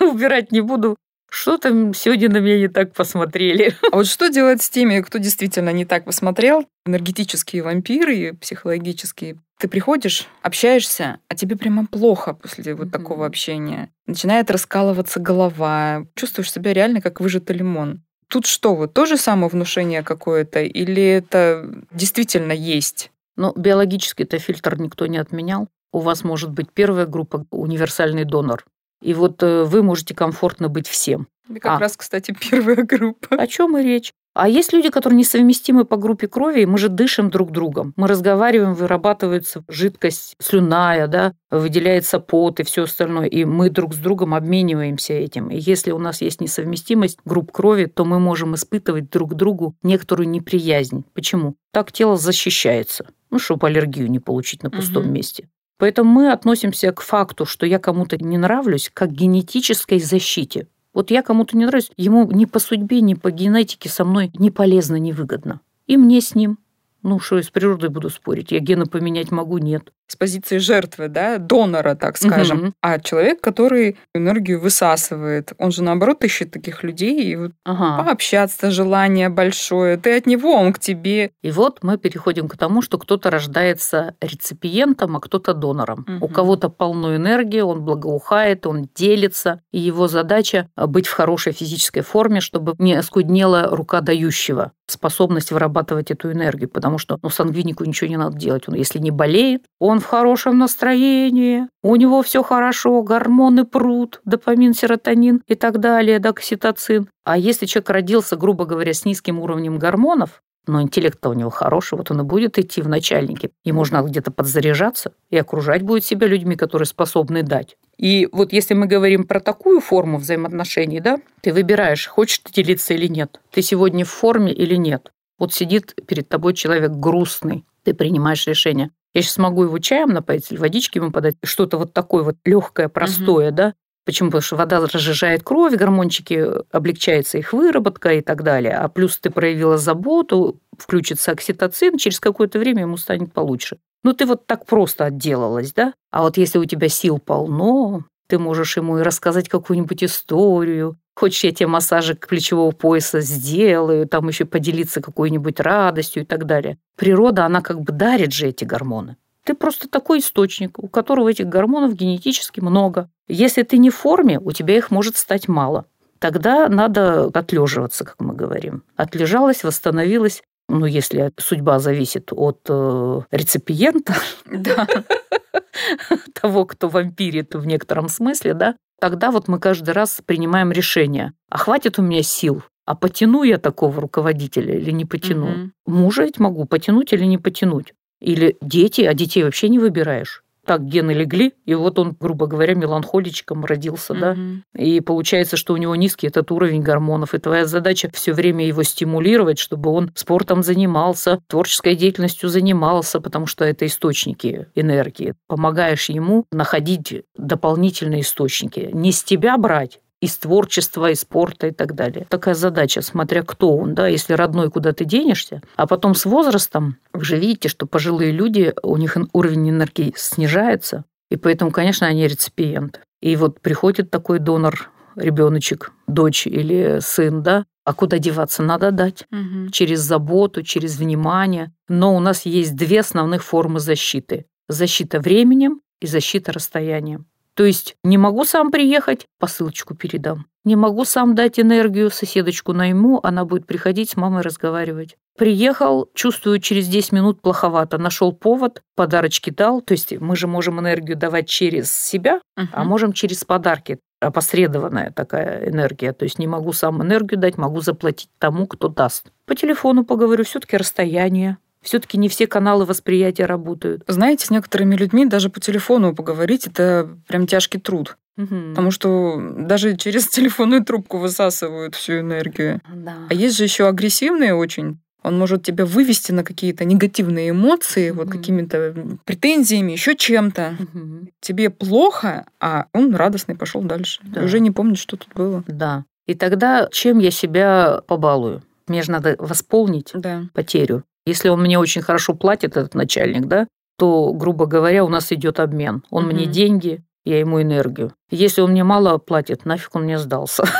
убирать 0.12 0.50
не 0.50 0.60
буду. 0.60 0.96
Что 1.30 1.56
там 1.56 1.94
сегодня 1.94 2.28
на 2.28 2.38
меня 2.38 2.58
не 2.58 2.68
так 2.68 2.94
посмотрели? 2.94 3.76
А 3.92 3.96
вот 3.96 4.08
что 4.08 4.28
делать 4.28 4.60
с 4.60 4.68
теми, 4.68 5.00
кто 5.02 5.18
действительно 5.18 5.70
не 5.70 5.84
так 5.84 6.04
посмотрел? 6.04 6.66
Энергетические 6.84 7.62
вампиры, 7.62 8.34
психологические. 8.40 9.36
Ты 9.62 9.68
приходишь, 9.68 10.26
общаешься, 10.42 11.20
а 11.28 11.36
тебе 11.36 11.54
прямо 11.54 11.86
плохо 11.86 12.34
после 12.34 12.74
вот 12.74 12.88
mm-hmm. 12.88 12.90
такого 12.90 13.26
общения. 13.26 13.92
Начинает 14.08 14.50
раскалываться 14.50 15.20
голова, 15.20 16.04
чувствуешь 16.16 16.50
себя 16.50 16.72
реально 16.72 17.00
как 17.00 17.20
выжатый 17.20 17.54
лимон. 17.54 18.02
Тут 18.26 18.46
что, 18.46 18.74
вот 18.74 18.92
то 18.92 19.06
же 19.06 19.16
самое 19.16 19.48
внушение 19.48 20.02
какое-то, 20.02 20.62
или 20.62 21.00
это 21.00 21.84
действительно 21.92 22.50
есть? 22.50 23.12
Ну, 23.36 23.52
биологически 23.54 24.24
это 24.24 24.40
фильтр 24.40 24.80
никто 24.80 25.06
не 25.06 25.18
отменял. 25.18 25.68
У 25.92 26.00
вас 26.00 26.24
может 26.24 26.50
быть 26.50 26.72
первая 26.72 27.06
группа 27.06 27.46
универсальный 27.52 28.24
донор. 28.24 28.64
И 29.02 29.14
вот 29.14 29.42
э, 29.42 29.64
вы 29.64 29.82
можете 29.82 30.14
комфортно 30.14 30.68
быть 30.68 30.88
всем. 30.88 31.26
Это 31.50 31.60
как 31.60 31.72
а. 31.72 31.78
раз, 31.80 31.96
кстати, 31.96 32.34
первая 32.50 32.84
группа. 32.84 33.36
О 33.36 33.46
чем 33.46 33.76
и 33.76 33.82
речь? 33.82 34.12
А 34.34 34.48
есть 34.48 34.72
люди, 34.72 34.88
которые 34.88 35.18
несовместимы 35.18 35.84
по 35.84 35.98
группе 35.98 36.26
крови, 36.26 36.62
и 36.62 36.66
мы 36.66 36.78
же 36.78 36.88
дышим 36.88 37.28
друг 37.28 37.50
другом. 37.50 37.92
Мы 37.96 38.08
разговариваем, 38.08 38.72
вырабатывается 38.72 39.62
жидкость 39.68 40.36
слюная, 40.38 41.06
да, 41.06 41.34
выделяется 41.50 42.18
пот 42.18 42.58
и 42.58 42.62
все 42.62 42.84
остальное. 42.84 43.26
И 43.26 43.44
мы 43.44 43.68
друг 43.68 43.92
с 43.92 43.98
другом 43.98 44.32
обмениваемся 44.32 45.12
этим. 45.12 45.50
И 45.50 45.58
если 45.58 45.90
у 45.90 45.98
нас 45.98 46.22
есть 46.22 46.40
несовместимость 46.40 47.18
групп 47.26 47.52
крови, 47.52 47.84
то 47.84 48.06
мы 48.06 48.18
можем 48.20 48.54
испытывать 48.54 49.10
друг 49.10 49.34
другу 49.34 49.76
некоторую 49.82 50.30
неприязнь. 50.30 51.04
Почему? 51.12 51.56
Так 51.70 51.92
тело 51.92 52.16
защищается. 52.16 53.06
Ну, 53.30 53.38
чтобы 53.38 53.66
аллергию 53.66 54.10
не 54.10 54.18
получить 54.18 54.62
на 54.62 54.70
пустом 54.70 55.04
угу. 55.04 55.12
месте. 55.12 55.48
Поэтому 55.82 56.12
мы 56.12 56.30
относимся 56.30 56.92
к 56.92 57.00
факту, 57.00 57.44
что 57.44 57.66
я 57.66 57.80
кому-то 57.80 58.16
не 58.16 58.38
нравлюсь, 58.38 58.88
как 58.94 59.10
генетической 59.10 59.98
защите. 59.98 60.68
Вот 60.94 61.10
я 61.10 61.24
кому-то 61.24 61.56
не 61.56 61.66
нравлюсь, 61.66 61.90
ему 61.96 62.30
ни 62.30 62.44
по 62.44 62.60
судьбе, 62.60 63.00
ни 63.00 63.14
по 63.14 63.32
генетике 63.32 63.88
со 63.88 64.04
мной 64.04 64.30
не 64.34 64.52
полезно, 64.52 64.94
не 64.94 65.12
выгодно. 65.12 65.60
И 65.88 65.96
мне 65.96 66.20
с 66.20 66.36
ним. 66.36 66.60
Ну, 67.02 67.18
что 67.18 67.38
я 67.38 67.42
с 67.42 67.50
природой 67.50 67.88
буду 67.88 68.10
спорить? 68.10 68.52
Я 68.52 68.60
гены 68.60 68.86
поменять 68.86 69.32
могу? 69.32 69.58
Нет 69.58 69.92
с 70.12 70.16
позиции 70.16 70.58
жертвы, 70.58 71.08
да, 71.08 71.38
донора, 71.38 71.94
так 71.94 72.18
скажем, 72.18 72.58
угу. 72.58 72.72
а 72.82 72.98
человек, 72.98 73.40
который 73.40 73.96
энергию 74.14 74.60
высасывает, 74.60 75.54
он 75.58 75.72
же 75.72 75.82
наоборот 75.82 76.22
ищет 76.22 76.50
таких 76.50 76.82
людей 76.82 77.24
и 77.24 77.36
вот 77.36 77.52
ага. 77.64 78.04
пообщаться, 78.04 78.70
желание 78.70 79.30
большое, 79.30 79.96
ты 79.96 80.18
от 80.18 80.26
него, 80.26 80.52
он 80.52 80.74
к 80.74 80.78
тебе. 80.78 81.30
И 81.42 81.50
вот 81.50 81.78
мы 81.82 81.96
переходим 81.96 82.46
к 82.46 82.58
тому, 82.58 82.82
что 82.82 82.98
кто-то 82.98 83.30
рождается 83.30 84.14
реципиентом, 84.20 85.16
а 85.16 85.20
кто-то 85.20 85.54
донором. 85.54 86.04
Угу. 86.06 86.26
У 86.26 86.28
кого-то 86.28 86.68
полно 86.68 87.16
энергии, 87.16 87.60
он 87.60 87.80
благоухает, 87.80 88.66
он 88.66 88.90
делится, 88.94 89.62
и 89.72 89.80
его 89.80 90.08
задача 90.08 90.68
быть 90.76 91.06
в 91.06 91.12
хорошей 91.12 91.54
физической 91.54 92.02
форме, 92.02 92.40
чтобы 92.40 92.74
не 92.78 92.92
оскуднела 92.92 93.68
рука 93.70 94.02
дающего 94.02 94.72
способность 94.92 95.50
вырабатывать 95.50 96.10
эту 96.10 96.30
энергию, 96.30 96.68
потому 96.68 96.98
что 96.98 97.18
ну, 97.22 97.30
сангвинику 97.30 97.84
ничего 97.84 98.08
не 98.08 98.16
надо 98.16 98.36
делать. 98.36 98.68
Он, 98.68 98.74
если 98.74 98.98
не 98.98 99.10
болеет, 99.10 99.64
он 99.80 100.00
в 100.02 100.06
хорошем 100.06 100.58
настроении, 100.58 101.66
у 101.82 101.96
него 101.96 102.22
все 102.22 102.42
хорошо, 102.42 103.02
гормоны 103.02 103.64
прут, 103.64 104.20
допамин, 104.24 104.74
серотонин 104.74 105.42
и 105.46 105.54
так 105.54 105.80
далее, 105.80 106.18
да, 106.18 106.30
окситоцин. 106.30 107.08
А 107.24 107.38
если 107.38 107.66
человек 107.66 107.90
родился, 107.90 108.36
грубо 108.36 108.66
говоря, 108.66 108.92
с 108.92 109.04
низким 109.04 109.38
уровнем 109.38 109.78
гормонов, 109.78 110.42
но 110.66 110.80
интеллект-то 110.80 111.30
у 111.30 111.32
него 111.32 111.50
хороший, 111.50 111.98
вот 111.98 112.10
он 112.10 112.20
и 112.20 112.24
будет 112.24 112.58
идти 112.58 112.82
в 112.82 112.88
начальники. 112.88 113.50
Ему 113.64 113.80
нужно 113.80 114.02
где-то 114.02 114.30
подзаряжаться 114.30 115.12
и 115.30 115.36
окружать 115.36 115.82
будет 115.82 116.04
себя 116.04 116.26
людьми, 116.26 116.54
которые 116.56 116.86
способны 116.86 117.42
дать. 117.42 117.76
И 117.96 118.28
вот 118.32 118.52
если 118.52 118.74
мы 118.74 118.86
говорим 118.86 119.24
про 119.24 119.40
такую 119.40 119.80
форму 119.80 120.18
взаимоотношений, 120.18 121.00
да, 121.00 121.18
ты 121.40 121.52
выбираешь, 121.52 122.06
хочешь 122.06 122.38
ты 122.38 122.52
делиться 122.52 122.94
или 122.94 123.06
нет. 123.06 123.40
Ты 123.50 123.62
сегодня 123.62 124.04
в 124.04 124.10
форме 124.10 124.52
или 124.52 124.76
нет. 124.76 125.12
Вот 125.38 125.52
сидит 125.52 125.94
перед 126.06 126.28
тобой 126.28 126.54
человек 126.54 126.92
грустный, 126.92 127.64
ты 127.82 127.94
принимаешь 127.94 128.46
решение. 128.46 128.90
Я 129.14 129.22
сейчас 129.22 129.38
могу 129.38 129.64
его 129.64 129.78
чаем 129.78 130.10
напоить 130.10 130.50
или 130.50 130.58
водички 130.58 130.98
ему 130.98 131.10
подать, 131.10 131.36
что-то 131.42 131.78
вот 131.78 131.92
такое 131.92 132.22
вот 132.22 132.36
легкое, 132.44 132.88
простое, 132.88 133.48
угу. 133.48 133.56
да. 133.56 133.74
Почему? 134.04 134.30
Потому 134.30 134.42
что 134.42 134.56
вода 134.56 134.80
разжижает 134.80 135.44
кровь, 135.44 135.74
гормончики, 135.74 136.44
облегчается 136.72 137.38
их 137.38 137.52
выработка 137.52 138.14
и 138.14 138.20
так 138.20 138.42
далее. 138.42 138.76
А 138.76 138.88
плюс 138.88 139.18
ты 139.18 139.30
проявила 139.30 139.78
заботу, 139.78 140.58
включится 140.76 141.30
окситоцин, 141.30 141.98
через 141.98 142.18
какое-то 142.18 142.58
время 142.58 142.82
ему 142.82 142.96
станет 142.96 143.32
получше. 143.32 143.78
Ну, 144.02 144.12
ты 144.12 144.26
вот 144.26 144.46
так 144.46 144.66
просто 144.66 145.04
отделалась, 145.04 145.72
да? 145.72 145.94
А 146.10 146.22
вот 146.22 146.36
если 146.36 146.58
у 146.58 146.64
тебя 146.64 146.88
сил 146.88 147.20
полно, 147.20 148.04
ты 148.26 148.40
можешь 148.40 148.76
ему 148.76 148.98
и 148.98 149.02
рассказать 149.02 149.48
какую-нибудь 149.48 150.02
историю, 150.02 150.96
Хочешь, 151.14 151.44
я 151.44 151.52
тебе 151.52 151.66
массажик 151.66 152.26
плечевого 152.26 152.70
пояса 152.72 153.20
сделаю, 153.20 154.08
там 154.08 154.28
еще 154.28 154.44
поделиться 154.44 155.00
какой-нибудь 155.00 155.60
радостью 155.60 156.22
и 156.22 156.26
так 156.26 156.46
далее. 156.46 156.78
Природа, 156.96 157.44
она 157.44 157.60
как 157.60 157.80
бы 157.80 157.92
дарит 157.92 158.32
же 158.32 158.48
эти 158.48 158.64
гормоны. 158.64 159.16
Ты 159.44 159.54
просто 159.54 159.88
такой 159.88 160.20
источник, 160.20 160.78
у 160.78 160.88
которого 160.88 161.28
этих 161.28 161.48
гормонов 161.48 161.94
генетически 161.94 162.60
много. 162.60 163.10
Если 163.28 163.62
ты 163.62 163.78
не 163.78 163.90
в 163.90 163.96
форме, 163.96 164.38
у 164.38 164.52
тебя 164.52 164.76
их 164.76 164.90
может 164.90 165.16
стать 165.16 165.48
мало. 165.48 165.86
Тогда 166.18 166.68
надо 166.68 167.24
отлеживаться, 167.34 168.04
как 168.04 168.20
мы 168.20 168.34
говорим. 168.34 168.84
Отлежалась, 168.94 169.64
восстановилась. 169.64 170.42
Ну, 170.74 170.86
если 170.86 171.32
судьба 171.36 171.78
зависит 171.80 172.32
от 172.32 172.60
э, 172.66 173.20
реципиента, 173.30 174.14
того, 176.32 176.64
кто 176.64 176.88
вампирит 176.88 177.54
в 177.54 177.66
некотором 177.66 178.08
смысле, 178.08 178.54
да, 178.54 178.76
тогда 178.98 179.30
вот 179.30 179.48
мы 179.48 179.58
каждый 179.58 179.90
раз 179.90 180.22
принимаем 180.24 180.72
решение, 180.72 181.34
а 181.50 181.58
хватит 181.58 181.98
у 181.98 182.02
меня 182.02 182.22
сил, 182.22 182.62
а 182.86 182.94
потяну 182.94 183.42
я 183.42 183.58
такого 183.58 184.00
руководителя 184.00 184.74
или 184.74 184.92
не 184.92 185.04
потяну? 185.04 185.70
Мужа 185.84 186.22
ведь 186.22 186.38
могу 186.38 186.64
потянуть 186.64 187.12
или 187.12 187.26
не 187.26 187.36
потянуть. 187.36 187.92
Или 188.22 188.56
дети, 188.62 189.02
а 189.02 189.12
детей 189.12 189.44
вообще 189.44 189.68
не 189.68 189.78
выбираешь 189.78 190.42
так 190.64 190.84
гены 190.84 191.12
легли, 191.12 191.54
и 191.64 191.74
вот 191.74 191.98
он, 191.98 192.16
грубо 192.18 192.46
говоря, 192.46 192.74
меланхоличком 192.74 193.64
родился, 193.64 194.14
mm-hmm. 194.14 194.56
да, 194.74 194.82
и 194.82 195.00
получается, 195.00 195.56
что 195.56 195.74
у 195.74 195.76
него 195.76 195.96
низкий 195.96 196.26
этот 196.26 196.50
уровень 196.50 196.82
гормонов, 196.82 197.34
и 197.34 197.38
твоя 197.38 197.66
задача 197.66 198.10
все 198.12 198.32
время 198.32 198.66
его 198.66 198.82
стимулировать, 198.82 199.58
чтобы 199.58 199.90
он 199.90 200.10
спортом 200.14 200.62
занимался, 200.62 201.40
творческой 201.48 201.96
деятельностью 201.96 202.48
занимался, 202.48 203.20
потому 203.20 203.46
что 203.46 203.64
это 203.64 203.86
источники 203.86 204.68
энергии. 204.74 205.34
Помогаешь 205.48 206.08
ему 206.08 206.46
находить 206.52 207.22
дополнительные 207.36 208.20
источники, 208.20 208.90
не 208.92 209.12
с 209.12 209.24
тебя 209.24 209.56
брать, 209.58 210.00
из 210.22 210.36
творчества, 210.38 211.10
из 211.10 211.20
спорта 211.20 211.66
и 211.66 211.70
так 211.72 211.96
далее. 211.96 212.26
Такая 212.30 212.54
задача, 212.54 213.02
смотря 213.02 213.42
кто 213.42 213.76
он, 213.76 213.94
да, 213.94 214.06
если 214.06 214.34
родной, 214.34 214.70
куда 214.70 214.92
ты 214.92 215.04
денешься, 215.04 215.62
а 215.74 215.88
потом 215.88 216.14
с 216.14 216.24
возрастом 216.24 216.96
вы 217.12 217.24
же 217.24 217.36
видите, 217.36 217.68
что 217.68 217.86
пожилые 217.86 218.30
люди, 218.30 218.72
у 218.84 218.96
них 218.96 219.16
уровень 219.32 219.70
энергии 219.70 220.14
снижается, 220.16 221.04
и 221.28 221.36
поэтому, 221.36 221.72
конечно, 221.72 222.06
они 222.06 222.28
реципиенты. 222.28 223.00
И 223.20 223.34
вот 223.34 223.60
приходит 223.60 224.12
такой 224.12 224.38
донор, 224.38 224.90
ребеночек, 225.16 225.92
дочь 226.06 226.46
или 226.46 227.00
сын, 227.00 227.42
да, 227.42 227.64
а 227.84 227.92
куда 227.92 228.18
деваться 228.18 228.62
надо 228.62 228.92
дать? 228.92 229.24
Угу. 229.32 229.70
Через 229.72 230.00
заботу, 230.00 230.62
через 230.62 230.98
внимание. 230.98 231.72
Но 231.88 232.14
у 232.14 232.20
нас 232.20 232.46
есть 232.46 232.76
две 232.76 233.00
основных 233.00 233.42
формы 233.42 233.80
защиты. 233.80 234.46
Защита 234.68 235.18
временем 235.18 235.80
и 236.00 236.06
защита 236.06 236.52
расстоянием. 236.52 237.26
То 237.54 237.64
есть 237.64 237.96
не 238.02 238.18
могу 238.18 238.44
сам 238.44 238.70
приехать, 238.70 239.26
посылочку 239.38 239.94
передам. 239.94 240.46
Не 240.64 240.76
могу 240.76 241.04
сам 241.04 241.34
дать 241.34 241.58
энергию, 241.58 242.10
соседочку 242.10 242.72
найму, 242.72 243.20
она 243.22 243.44
будет 243.44 243.66
приходить 243.66 244.10
с 244.10 244.16
мамой 244.16 244.42
разговаривать. 244.42 245.16
Приехал, 245.36 246.08
чувствую, 246.14 246.60
через 246.60 246.88
10 246.88 247.12
минут 247.12 247.40
плоховато. 247.40 247.98
Нашел 247.98 248.32
повод, 248.32 248.82
подарочки 248.94 249.50
дал. 249.50 249.80
То 249.80 249.92
есть 249.92 250.12
мы 250.20 250.36
же 250.36 250.46
можем 250.46 250.78
энергию 250.78 251.16
давать 251.16 251.48
через 251.48 251.92
себя, 251.92 252.40
uh-huh. 252.58 252.66
а 252.72 252.84
можем 252.84 253.12
через 253.12 253.44
подарки. 253.44 253.98
Опосредованная 254.20 255.10
такая 255.10 255.68
энергия. 255.68 256.12
То 256.12 256.24
есть 256.24 256.38
не 256.38 256.46
могу 256.46 256.72
сам 256.72 257.02
энергию 257.02 257.40
дать, 257.40 257.56
могу 257.56 257.80
заплатить 257.80 258.28
тому, 258.38 258.66
кто 258.66 258.88
даст. 258.88 259.32
По 259.46 259.54
телефону 259.56 260.04
поговорю, 260.04 260.44
все-таки 260.44 260.76
расстояние. 260.76 261.56
Все-таки 261.82 262.16
не 262.16 262.28
все 262.28 262.46
каналы 262.46 262.84
восприятия 262.84 263.46
работают. 263.46 264.04
Знаете, 264.06 264.46
с 264.46 264.50
некоторыми 264.50 264.94
людьми 264.94 265.26
даже 265.26 265.50
по 265.50 265.60
телефону 265.60 266.14
поговорить 266.14 266.66
это 266.66 267.08
прям 267.26 267.46
тяжкий 267.46 267.78
труд. 267.78 268.16
Угу. 268.38 268.70
Потому 268.70 268.90
что 268.90 269.40
даже 269.58 269.96
через 269.96 270.28
телефонную 270.28 270.84
трубку 270.84 271.18
высасывают 271.18 271.94
всю 271.94 272.20
энергию. 272.20 272.80
Да. 272.94 273.16
А 273.28 273.34
есть 273.34 273.56
же 273.56 273.64
еще 273.64 273.86
агрессивные 273.88 274.54
очень. 274.54 274.98
Он 275.22 275.38
может 275.38 275.62
тебя 275.62 275.86
вывести 275.86 276.32
на 276.32 276.42
какие-то 276.42 276.84
негативные 276.84 277.50
эмоции, 277.50 278.10
угу. 278.10 278.20
вот 278.20 278.30
какими-то 278.30 279.18
претензиями, 279.24 279.92
еще 279.92 280.16
чем-то. 280.16 280.76
Угу. 280.78 281.28
Тебе 281.40 281.70
плохо, 281.70 282.46
а 282.60 282.86
он 282.92 283.14
радостный 283.14 283.54
пошел 283.54 283.82
дальше. 283.82 284.20
Да. 284.24 284.40
И 284.40 284.44
уже 284.44 284.60
не 284.60 284.70
помнит, 284.70 284.98
что 284.98 285.16
тут 285.16 285.32
было. 285.34 285.62
Да. 285.66 286.04
И 286.26 286.34
тогда 286.34 286.88
чем 286.90 287.18
я 287.18 287.30
себя 287.30 288.00
побалую? 288.06 288.62
Мне 288.86 289.02
же 289.02 289.10
надо 289.10 289.36
восполнить 289.38 290.10
да. 290.14 290.44
потерю. 290.54 291.04
Если 291.26 291.48
он 291.48 291.60
мне 291.60 291.78
очень 291.78 292.02
хорошо 292.02 292.34
платит, 292.34 292.76
этот 292.76 292.94
начальник, 292.94 293.46
да, 293.46 293.68
то, 293.98 294.32
грубо 294.32 294.66
говоря, 294.66 295.04
у 295.04 295.08
нас 295.08 295.32
идет 295.32 295.60
обмен. 295.60 296.02
Он 296.10 296.26
угу. 296.26 296.34
мне 296.34 296.46
деньги, 296.46 297.04
я 297.24 297.38
ему 297.38 297.62
энергию. 297.62 298.14
Если 298.30 298.60
он 298.60 298.72
мне 298.72 298.82
мало 298.82 299.18
платит, 299.18 299.64
нафиг 299.64 299.94
он 299.94 300.04
мне 300.04 300.18
сдался. 300.18 300.64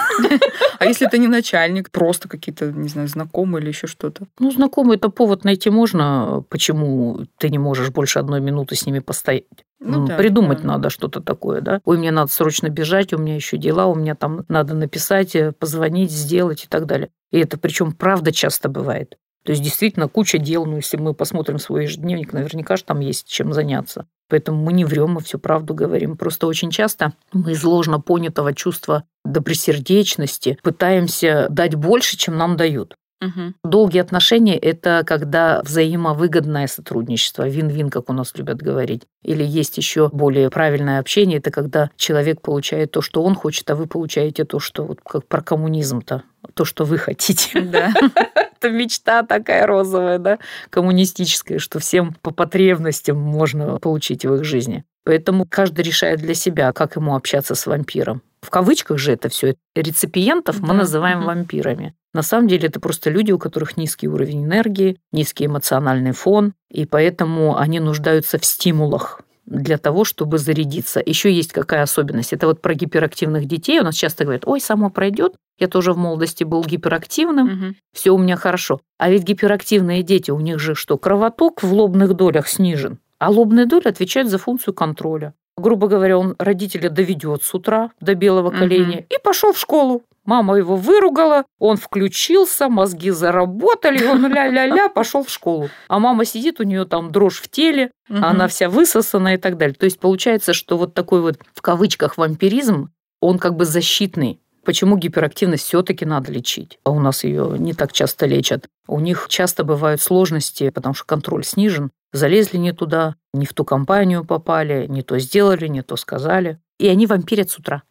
А 0.79 0.87
если 0.87 1.07
это 1.07 1.17
не 1.17 1.29
начальник, 1.29 1.93
просто 1.93 2.29
какие-то, 2.29 2.73
не 2.73 2.89
знаю, 2.89 3.07
знакомые 3.07 3.63
или 3.63 3.69
еще 3.69 3.87
что-то? 3.87 4.27
Ну, 4.41 4.51
знакомый 4.51 4.97
это 4.97 5.11
повод 5.11 5.45
найти 5.45 5.71
можно, 5.71 6.45
почему 6.49 7.21
ты 7.39 7.51
не 7.51 7.59
можешь 7.59 7.91
больше 7.91 8.19
одной 8.19 8.41
минуты 8.41 8.75
с 8.75 8.85
ними 8.85 8.99
постоять. 8.99 9.45
Ну, 9.79 10.07
да, 10.09 10.17
Придумать 10.17 10.63
да. 10.63 10.67
надо 10.67 10.91
что-то 10.91 11.21
такое, 11.21 11.61
да. 11.61 11.81
Ой, 11.85 11.99
мне 11.99 12.11
надо 12.11 12.33
срочно 12.33 12.69
бежать, 12.69 13.13
у 13.13 13.19
меня 13.19 13.37
еще 13.37 13.59
дела, 13.59 13.87
у 13.87 13.95
меня 13.95 14.17
там 14.17 14.45
надо 14.49 14.75
написать, 14.75 15.37
э, 15.37 15.53
позвонить, 15.53 16.11
сделать 16.11 16.65
и 16.65 16.67
так 16.67 16.87
далее. 16.87 17.11
И 17.31 17.39
это 17.39 17.59
причем 17.59 17.93
правда 17.93 18.33
часто 18.33 18.69
бывает. 18.69 19.17
То 19.45 19.53
есть 19.53 19.63
действительно 19.63 20.09
куча 20.09 20.39
дел, 20.39 20.65
ну 20.67 20.77
если 20.77 20.97
мы 20.97 21.15
посмотрим 21.15 21.59
свой 21.59 21.85
ежедневник, 21.85 22.33
наверняка 22.33 22.77
же 22.77 22.85
там 22.85 23.01
есть 23.01 23.27
чем 23.27 23.53
заняться. 23.53 24.07
Поэтому 24.29 24.63
мы 24.63 24.73
не 24.73 24.85
врем, 24.85 25.13
мы 25.13 25.21
всю 25.21 25.39
правду 25.39 25.75
говорим. 25.75 26.17
Просто 26.17 26.47
очень 26.47 26.71
часто 26.71 27.13
мы 27.33 27.53
из 27.53 27.65
ложно 27.65 28.01
понятого 28.01 28.55
чувства 28.55 29.05
добросердечности 29.25 30.59
пытаемся 30.63 31.49
дать 31.51 31.75
больше, 31.75 32.17
чем 32.17 32.39
нам 32.39 32.57
дают. 32.57 32.97
Угу. 33.23 33.55
Долгие 33.65 34.01
отношения– 34.01 34.57
это 34.59 35.05
когда 35.07 35.63
взаимовыгодное 35.63 36.67
сотрудничество, 36.67 37.49
вин-вин, 37.49 37.89
как 37.89 38.11
у 38.11 38.13
нас 38.13 38.33
любят 38.37 38.61
говорить. 38.61 39.03
Или 39.23 39.45
есть 39.45 39.77
еще 39.77 40.09
более 40.09 40.51
правильное 40.51 40.99
общение– 40.99 41.39
это 41.41 41.51
когда 41.51 41.91
человек 41.97 42.41
получает 42.41 42.91
то, 42.91 43.01
что 43.01 43.23
он 43.23 43.35
хочет, 43.35 43.71
а 43.71 43.77
вы 43.77 43.87
получаете 43.87 44.45
то, 44.45 44.59
что 44.59 44.85
вот 44.85 45.01
как 45.05 45.27
про 45.27 45.41
коммунизм-то, 45.41 46.25
то, 46.55 46.65
что 46.65 46.85
вы 46.85 46.99
хотите. 46.99 47.61
Да. 47.61 47.93
Это 48.63 48.71
мечта 48.71 49.25
такая 49.25 49.67
розовая, 49.67 50.19
да, 50.19 50.39
коммунистическая, 50.71 51.59
что 51.59 51.81
всем 51.81 52.15
по 52.23 52.31
потребностям 52.31 53.19
можно 53.19 53.79
получить 53.81 54.25
в 54.25 54.35
их 54.35 54.45
жизни. 54.45 54.85
Поэтому 55.05 55.47
каждый 55.47 55.85
решает 55.85 56.21
для 56.21 56.35
себя, 56.35 56.73
как 56.73 56.95
ему 56.95 57.17
общаться 57.17 57.57
с 57.57 57.67
вампиром. 57.67 58.23
В 58.41 58.51
кавычках 58.51 58.99
же 58.99 59.13
это 59.13 59.29
все. 59.29 59.57
Реципиентов 59.75 60.61
да. 60.61 60.67
мы 60.67 60.75
называем 60.75 61.19
угу. 61.19 61.27
вампирами. 61.27 61.95
На 62.15 62.23
самом 62.23 62.47
деле 62.47 62.69
это 62.69 62.79
просто 62.79 63.11
люди, 63.11 63.33
у 63.33 63.39
которых 63.39 63.77
низкий 63.77 64.07
уровень 64.07 64.45
энергии, 64.45 64.99
низкий 65.11 65.47
эмоциональный 65.47 66.13
фон, 66.13 66.55
и 66.71 66.87
поэтому 66.87 67.59
они 67.59 67.81
нуждаются 67.81 68.39
в 68.39 68.45
стимулах 68.45 69.23
для 69.47 69.79
того, 69.79 70.05
чтобы 70.05 70.39
зарядиться. 70.39 71.03
Еще 71.05 71.33
есть 71.33 71.53
какая 71.53 71.83
особенность? 71.83 72.33
Это 72.33 72.47
вот 72.47 72.63
про 72.63 72.75
гиперактивных 72.75 73.47
детей. 73.47 73.81
У 73.81 73.85
нас 73.85 73.95
часто 73.95 74.25
говорят, 74.25 74.47
ой, 74.47 74.61
само 74.61 74.91
пройдет. 74.91 75.35
Я 75.59 75.69
тоже 75.69 75.93
в 75.93 75.97
молодости 75.97 76.45
был 76.45 76.65
гиперактивным, 76.65 77.47
угу. 77.47 77.75
все 77.93 78.11
у 78.11 78.19
меня 78.19 78.37
хорошо. 78.37 78.81
А 78.99 79.11
ведь 79.11 79.23
гиперактивные 79.23 80.03
дети, 80.03 80.31
у 80.31 80.41
них 80.41 80.59
же 80.59 80.75
что, 80.75 80.97
кровоток 80.97 81.63
в 81.63 81.73
лобных 81.73 82.15
долях 82.15 82.49
снижен. 82.49 82.99
А 83.23 83.31
лобные 83.31 83.67
доли 83.67 83.87
отвечают 83.87 84.29
за 84.29 84.39
функцию 84.39 84.75
контроля. 84.75 85.33
Грубо 85.57 85.87
говоря, 85.87 86.19
он 86.19 86.35
родителя 86.41 86.91
доведет 86.91 87.45
с 87.45 87.55
утра 87.55 87.93
до 88.01 88.17
белого 88.17 88.51
коленя 88.51 88.99
угу. 88.99 89.07
и 89.11 89.23
пошел 89.23 89.53
в 89.53 89.59
школу. 89.59 90.03
Мама 90.25 90.57
его 90.57 90.75
выругала, 90.75 91.45
он 91.61 91.77
включился, 91.77 92.69
мозги 92.69 93.11
заработали, 93.11 94.05
он 94.05 94.27
ля-ля-ля 94.33 94.89
пошел 94.89 95.23
в 95.23 95.31
школу. 95.31 95.69
А 95.87 96.01
мама 96.01 96.25
сидит, 96.25 96.59
у 96.59 96.65
нее 96.65 96.85
там 96.85 97.13
дрожь 97.13 97.41
в 97.41 97.49
теле, 97.49 97.93
угу. 98.11 98.19
она 98.21 98.49
вся 98.49 98.69
высосана 98.69 99.35
и 99.35 99.37
так 99.37 99.57
далее. 99.57 99.77
То 99.77 99.85
есть 99.85 100.01
получается, 100.01 100.53
что 100.53 100.77
вот 100.77 100.93
такой 100.93 101.21
вот 101.21 101.39
в 101.55 101.63
кавычках 101.63 102.19
вампиризм, 102.19 102.91
он 103.21 103.39
как 103.39 103.55
бы 103.55 103.67
защитный. 103.67 104.41
Почему 104.65 104.97
гиперактивность 104.97 105.65
все-таки 105.65 106.05
надо 106.05 106.33
лечить? 106.33 106.81
А 106.83 106.91
у 106.91 106.99
нас 106.99 107.23
ее 107.23 107.55
не 107.57 107.73
так 107.73 107.93
часто 107.93 108.27
лечат. 108.27 108.67
У 108.89 108.99
них 108.99 109.27
часто 109.29 109.63
бывают 109.63 110.01
сложности, 110.01 110.71
потому 110.71 110.95
что 110.95 111.05
контроль 111.05 111.45
снижен. 111.45 111.91
Залезли 112.13 112.59
не 112.59 112.73
туда, 112.73 113.17
не 113.33 113.47
в 113.47 113.53
ту 113.53 113.65
компанию 113.65 114.25
попали, 114.25 114.87
не 114.87 115.03
то 115.03 115.19
сделали, 115.19 115.67
не 115.67 115.83
то 115.83 115.97
сказали. 115.97 116.59
И 116.79 116.89
они 116.89 117.07
вампирят 117.07 117.51
с 117.51 117.59
утра. 117.59 117.83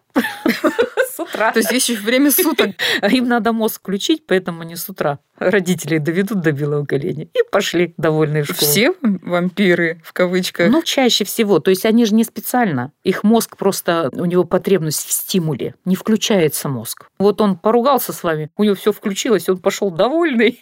утра. 1.41 1.51
То 1.51 1.60
есть 1.60 1.71
еще 1.71 1.95
время 1.95 2.31
суток. 2.31 2.71
Им 3.10 3.27
надо 3.27 3.53
мозг 3.53 3.79
включить, 3.79 4.25
поэтому 4.27 4.63
не 4.63 4.75
с 4.75 4.89
утра. 4.89 5.19
Родители 5.38 5.97
доведут 5.97 6.41
до 6.41 6.51
белого 6.51 6.86
коленя 6.86 7.23
и 7.23 7.39
пошли 7.51 7.93
довольные 7.97 8.43
в 8.43 8.47
школу. 8.47 8.71
Все 8.71 8.93
вампиры, 9.01 10.01
в 10.03 10.13
кавычках? 10.13 10.69
Ну, 10.69 10.84
чаще 10.84 11.25
всего. 11.25 11.60
То 11.60 11.71
есть 11.71 11.86
они 11.86 12.05
же 12.05 12.13
не 12.13 12.23
специально. 12.23 12.91
Их 13.03 13.23
мозг 13.23 13.57
просто, 13.57 14.10
у 14.13 14.25
него 14.25 14.43
потребность 14.43 15.05
в 15.05 15.12
стимуле. 15.12 15.75
Не 15.86 15.95
включается 15.95 16.69
мозг. 16.69 17.10
Вот 17.17 17.41
он 17.41 17.57
поругался 17.57 18.13
с 18.13 18.23
вами, 18.23 18.51
у 18.57 18.63
него 18.63 18.75
все 18.75 18.91
включилось, 18.91 19.49
он 19.49 19.57
пошел 19.57 19.89
довольный. 19.91 20.60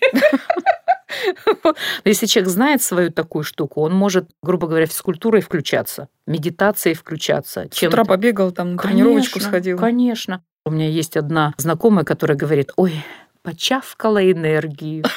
Если 2.06 2.26
человек 2.26 2.50
знает 2.50 2.82
свою 2.82 3.12
такую 3.12 3.44
штуку, 3.44 3.82
он 3.82 3.94
может, 3.94 4.30
грубо 4.42 4.68
говоря, 4.68 4.86
физкультурой 4.86 5.42
включаться, 5.42 6.08
медитацией 6.28 6.96
включаться. 6.96 7.68
С 7.72 7.84
утра 7.84 8.04
побегал, 8.06 8.52
там 8.52 8.76
на 8.76 8.82
тренировочку 8.82 9.40
сходил. 9.40 9.78
Конечно. 9.78 10.44
У 10.66 10.72
меня 10.72 10.88
есть 10.88 11.18
одна 11.18 11.54
знакомая, 11.58 12.06
которая 12.06 12.38
говорит, 12.38 12.72
ой, 12.76 13.04
почавкала 13.42 14.32
энергию. 14.32 15.04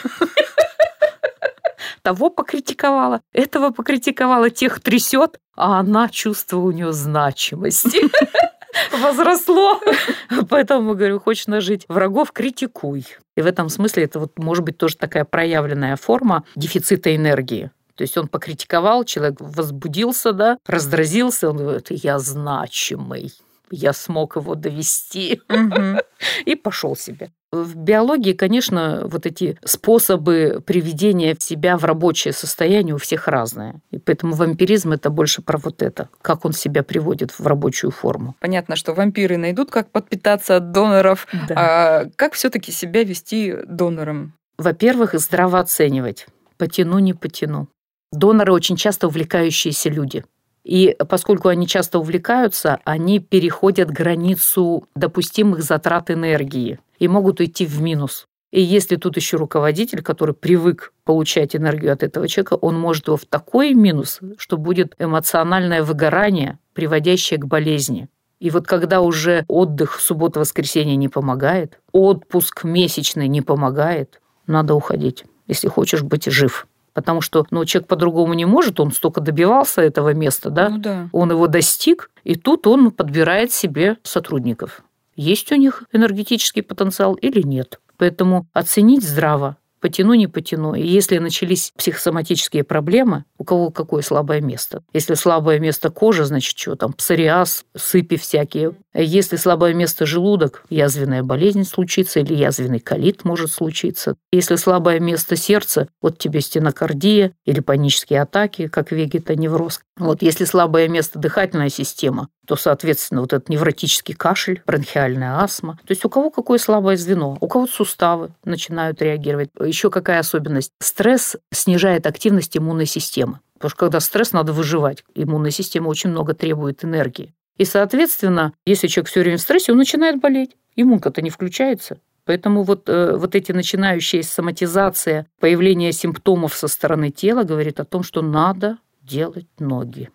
Того 2.02 2.31
покритиковала, 2.31 3.20
этого 3.33 3.70
покритиковала, 3.70 4.50
тех 4.50 4.81
трясет, 4.81 5.38
а 5.57 5.78
она 5.78 6.09
чувство 6.09 6.59
у 6.59 6.70
нее 6.72 6.92
значимости 6.92 8.00
возросло. 8.90 9.81
Поэтому, 10.49 10.95
говорю, 10.95 11.21
хочешь 11.21 11.47
нажить 11.47 11.85
врагов, 11.88 12.33
критикуй. 12.33 13.07
И 13.37 13.42
в 13.42 13.47
этом 13.47 13.68
смысле 13.68 14.05
это 14.05 14.18
вот 14.18 14.38
может 14.38 14.64
быть 14.64 14.79
тоже 14.79 14.97
такая 14.97 15.25
проявленная 15.25 15.97
форма 15.97 16.45
дефицита 16.57 17.14
энергии. 17.14 17.71
То 17.95 18.03
есть 18.03 18.16
он 18.16 18.29
покритиковал, 18.29 19.05
человек 19.05 19.37
возбудился, 19.38 20.33
да, 20.33 20.59
раздразился, 20.66 21.51
он 21.51 21.59
говорит, 21.59 21.87
я 21.90 22.18
значимый 22.18 23.33
я 23.73 23.92
смог 23.92 24.37
его 24.37 24.55
довести 24.55 25.40
и 26.45 26.55
пошел 26.55 26.95
себе. 26.95 27.33
В 27.53 27.77
биологии, 27.77 28.33
конечно, 28.33 29.03
вот 29.05 29.27
эти 29.27 29.59
способы 29.62 30.62
приведения 30.65 31.37
себя 31.38 31.77
в 31.77 31.85
рабочее 31.85 32.33
состояние 32.33 32.95
у 32.95 32.99
всех 32.99 33.29
разные. 33.29 33.83
И 33.91 33.99
поэтому 33.99 34.35
вампиризм 34.35 34.93
это 34.93 35.11
больше 35.11 35.43
про 35.43 35.59
вот 35.59 35.83
это, 35.83 36.09
как 36.23 36.47
он 36.47 36.55
себя 36.55 36.83
приводит 36.83 37.31
в 37.38 37.47
рабочую 37.47 37.91
форму. 37.91 38.37
Понятно, 38.41 38.75
что 38.75 38.95
вампиры 38.95 39.37
найдут, 39.37 39.71
как 39.71 39.91
подпитаться 39.91 40.57
от 40.57 40.73
доноров. 40.73 41.27
Да. 41.47 41.55
А 41.57 42.05
как 42.17 42.33
все-таки 42.33 42.73
себя 42.73 43.05
вести 43.05 43.55
донором? 43.67 44.33
Во-первых, 44.57 45.12
здраво 45.21 45.59
оценивать. 45.59 46.27
Потяну, 46.57 47.01
не 47.01 47.12
потяну. 47.12 47.69
Доноры 48.12 48.55
очень 48.55 48.77
часто 48.77 49.09
увлекающиеся 49.09 49.91
люди. 49.91 50.25
И 50.65 50.97
поскольку 51.09 51.49
они 51.49 51.67
часто 51.67 51.99
увлекаются, 51.99 52.79
они 52.85 53.19
переходят 53.19 53.91
границу 53.91 54.87
допустимых 54.95 55.62
затрат 55.62 56.11
энергии 56.11 56.79
и 57.03 57.09
могут 57.09 57.41
уйти 57.41 57.67
в 57.67 57.83
минус. 57.83 58.29
И 58.53 58.61
если 58.61 58.95
тут 58.95 59.17
еще 59.17 59.37
руководитель, 59.37 60.03
который 60.03 60.35
привык 60.37 60.93
получать 61.05 61.57
энергию 61.57 61.93
от 61.93 62.05
этого 62.05 62.29
человека, 62.29 62.55
он 62.55 62.79
может 62.79 63.09
его 63.09 63.17
в 63.17 63.25
такой 63.25 63.75
минус, 63.75 64.21
что 64.38 64.57
будет 64.57 64.95
эмоциональное 65.01 65.83
выгорание, 65.83 66.61
приводящее 66.75 67.41
к 67.41 67.47
болезни. 67.47 68.09
И 68.38 68.51
вот 68.51 68.69
когда 68.69 69.01
уже 69.01 69.45
отдых 69.49 69.99
суббота-воскресенье 70.01 70.95
не 70.95 71.09
помогает, 71.09 71.81
отпуск 71.91 72.62
месячный 72.62 73.27
не 73.27 73.43
помогает, 73.43 74.21
надо 74.47 74.75
уходить, 74.75 75.25
если 75.49 75.67
хочешь 75.67 76.03
быть 76.03 76.27
жив 76.27 76.69
потому 76.95 77.23
что 77.23 77.47
ну, 77.51 77.65
человек 77.65 77.88
по-другому 77.88 78.35
не 78.35 78.45
может, 78.45 78.79
он 78.79 78.93
столько 78.93 79.23
добивался 79.23 79.81
этого 79.81 80.12
места, 80.12 80.51
да? 80.51 80.69
Ну, 80.69 80.77
да. 80.77 81.09
Он 81.12 81.31
его 81.31 81.47
достиг, 81.47 82.11
и 82.23 82.35
тут 82.35 82.67
он 82.67 82.91
подбирает 82.91 83.51
себе 83.51 83.97
сотрудников. 84.03 84.83
Есть 85.22 85.52
у 85.52 85.54
них 85.54 85.85
энергетический 85.92 86.64
потенциал 86.64 87.14
или 87.14 87.42
нет. 87.42 87.78
Поэтому 87.96 88.48
оценить 88.52 89.04
здраво, 89.04 89.56
потяну, 89.80 90.14
не 90.14 90.26
потяну. 90.26 90.74
И 90.74 90.85
если 90.85 91.18
начались 91.18 91.72
психосоматические 91.76 92.64
проблемы, 92.64 93.24
у 93.38 93.44
кого 93.44 93.70
какое 93.70 94.02
слабое 94.02 94.40
место? 94.40 94.82
Если 94.92 95.14
слабое 95.14 95.61
место 95.61 95.90
кожа, 95.90 96.24
значит, 96.24 96.58
что 96.58 96.74
там, 96.74 96.92
псориаз, 96.92 97.64
сыпи 97.76 98.16
всякие. 98.16 98.72
Если 98.94 99.37
слабое 99.37 99.72
место 99.72 100.05
желудок, 100.05 100.64
язвенная 100.68 101.22
болезнь 101.22 101.64
случится 101.64 102.20
или 102.20 102.35
язвенный 102.35 102.81
колит 102.81 103.24
может 103.24 103.50
случиться. 103.50 104.16
Если 104.31 104.57
слабое 104.57 105.00
место 105.00 105.35
сердца, 105.37 105.88
вот 106.02 106.18
тебе 106.18 106.42
стенокардия 106.42 107.33
или 107.46 107.61
панические 107.61 108.20
атаки, 108.20 108.68
как 108.68 108.92
вегетоневроз. 108.92 109.81
Вот 109.96 110.20
если 110.20 110.44
слабое 110.44 110.88
место 110.88 111.18
дыхательная 111.18 111.70
система, 111.70 112.28
то, 112.46 112.57
соответственно, 112.57 113.22
вот 113.22 113.33
этот 113.33 113.48
невротический 113.48 114.14
кашель, 114.14 114.62
бронхиальная 114.66 115.38
астма. 115.38 115.78
То 115.87 115.92
есть 115.92 116.05
у 116.05 116.11
кого 116.11 116.31
какое 116.31 116.59
слабое 116.59 116.96
звено, 116.96 117.38
у 117.40 117.48
кого 117.48 117.66
суставы 117.66 118.35
начинают 118.44 119.00
реагировать. 119.00 119.50
Еще 119.59 119.90
какая 119.90 120.18
особенность? 120.18 120.72
Стресс 120.81 121.37
снижает 121.52 122.07
активность 122.07 122.57
иммунной 122.57 122.87
системы. 122.87 123.40
Потому 123.55 123.70
что 123.70 123.78
когда 123.78 124.00
стресс, 124.00 124.33
надо 124.33 124.52
выживать. 124.52 125.05
Иммунная 125.14 125.52
система 125.52 125.88
очень 125.88 126.11
много 126.11 126.35
требует 126.35 126.85
энергии. 126.85 127.33
И, 127.62 127.64
соответственно, 127.64 128.55
если 128.66 128.88
человек 128.88 129.09
все 129.09 129.20
время 129.20 129.37
в 129.37 129.40
стрессе, 129.40 129.70
он 129.70 129.79
начинает 129.79 130.20
болеть. 130.20 130.57
Иммунка-то 130.75 131.22
не 131.22 131.31
включается. 131.31 132.01
Поэтому 132.25 132.64
вот, 132.64 132.88
э, 132.88 133.14
вот 133.16 133.37
эти 133.37 133.53
начинающие 133.53 134.25
соматизация, 134.25 135.29
появление 135.38 135.92
симптомов 135.92 136.55
со 136.55 136.66
стороны 136.66 137.11
тела 137.11 137.44
говорит 137.44 137.79
о 137.79 137.85
том, 137.85 138.03
что 138.03 138.20
надо 138.20 138.79
делать 139.01 139.46
ноги. 139.61 140.11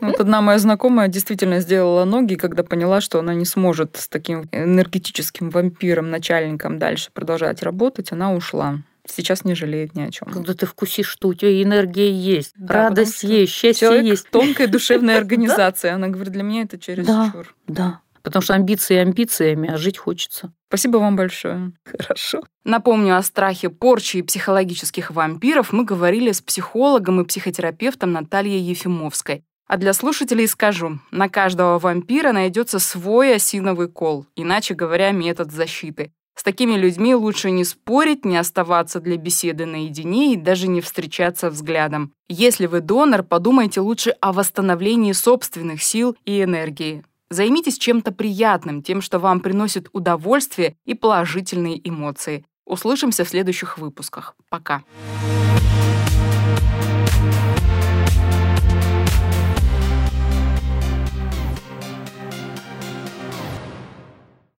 Вот 0.00 0.20
одна 0.20 0.40
моя 0.40 0.58
знакомая 0.60 1.08
действительно 1.08 1.58
сделала 1.58 2.04
ноги, 2.04 2.36
когда 2.36 2.62
поняла, 2.62 3.00
что 3.00 3.18
она 3.18 3.34
не 3.34 3.44
сможет 3.44 3.96
с 3.96 4.06
таким 4.06 4.44
энергетическим 4.52 5.50
вампиром, 5.50 6.10
начальником 6.10 6.78
дальше 6.78 7.10
продолжать 7.12 7.62
работать, 7.64 8.12
она 8.12 8.34
ушла. 8.34 8.78
Сейчас 9.06 9.44
не 9.44 9.54
жалеет 9.54 9.94
ни 9.94 10.02
о 10.02 10.10
чем. 10.10 10.28
Когда 10.28 10.54
ты 10.54 10.66
вкусишь, 10.66 11.08
что 11.08 11.28
у 11.28 11.34
тебя 11.34 11.62
энергия 11.62 12.10
есть, 12.10 12.52
да, 12.56 12.74
радость 12.74 13.22
есть, 13.22 13.52
счастье 13.52 13.88
человек 13.88 14.04
есть. 14.06 14.30
Тонкая 14.30 14.66
душевная 14.66 15.18
организация. 15.18 15.94
Она 15.94 16.08
говорит, 16.08 16.32
для 16.32 16.42
меня 16.42 16.62
это 16.62 16.78
через 16.78 17.06
Да, 17.06 17.32
да. 17.66 18.00
Потому 18.22 18.42
что 18.42 18.54
амбиции 18.54 18.96
амбициями, 18.96 19.68
а 19.70 19.76
жить 19.76 19.98
хочется. 19.98 20.52
Спасибо 20.68 20.96
вам 20.96 21.14
большое. 21.14 21.72
Хорошо. 21.84 22.42
Напомню 22.64 23.18
о 23.18 23.22
страхе 23.22 23.68
порчи 23.68 24.16
и 24.16 24.22
психологических 24.22 25.10
вампиров 25.10 25.72
мы 25.72 25.84
говорили 25.84 26.32
с 26.32 26.40
психологом 26.40 27.20
и 27.20 27.26
психотерапевтом 27.26 28.12
Натальей 28.12 28.60
Ефимовской. 28.60 29.44
А 29.66 29.76
для 29.76 29.92
слушателей 29.92 30.48
скажу, 30.48 30.98
на 31.10 31.28
каждого 31.28 31.78
вампира 31.78 32.32
найдется 32.32 32.78
свой 32.78 33.34
осиновый 33.36 33.88
кол, 33.88 34.26
иначе 34.36 34.74
говоря, 34.74 35.10
метод 35.10 35.52
защиты. 35.52 36.10
С 36.34 36.42
такими 36.42 36.74
людьми 36.74 37.14
лучше 37.14 37.50
не 37.50 37.64
спорить, 37.64 38.24
не 38.24 38.36
оставаться 38.36 39.00
для 39.00 39.16
беседы 39.16 39.66
наедине 39.66 40.34
и 40.34 40.36
даже 40.36 40.66
не 40.68 40.80
встречаться 40.80 41.48
взглядом. 41.48 42.12
Если 42.28 42.66
вы 42.66 42.80
донор, 42.80 43.22
подумайте 43.22 43.80
лучше 43.80 44.10
о 44.20 44.32
восстановлении 44.32 45.12
собственных 45.12 45.82
сил 45.82 46.16
и 46.24 46.42
энергии. 46.42 47.04
Займитесь 47.30 47.78
чем-то 47.78 48.12
приятным, 48.12 48.82
тем, 48.82 49.00
что 49.00 49.18
вам 49.18 49.40
приносит 49.40 49.88
удовольствие 49.92 50.76
и 50.84 50.94
положительные 50.94 51.80
эмоции. 51.88 52.44
Услышимся 52.66 53.24
в 53.24 53.28
следующих 53.28 53.78
выпусках. 53.78 54.34
Пока. 54.48 54.82
Пока. 55.20 55.73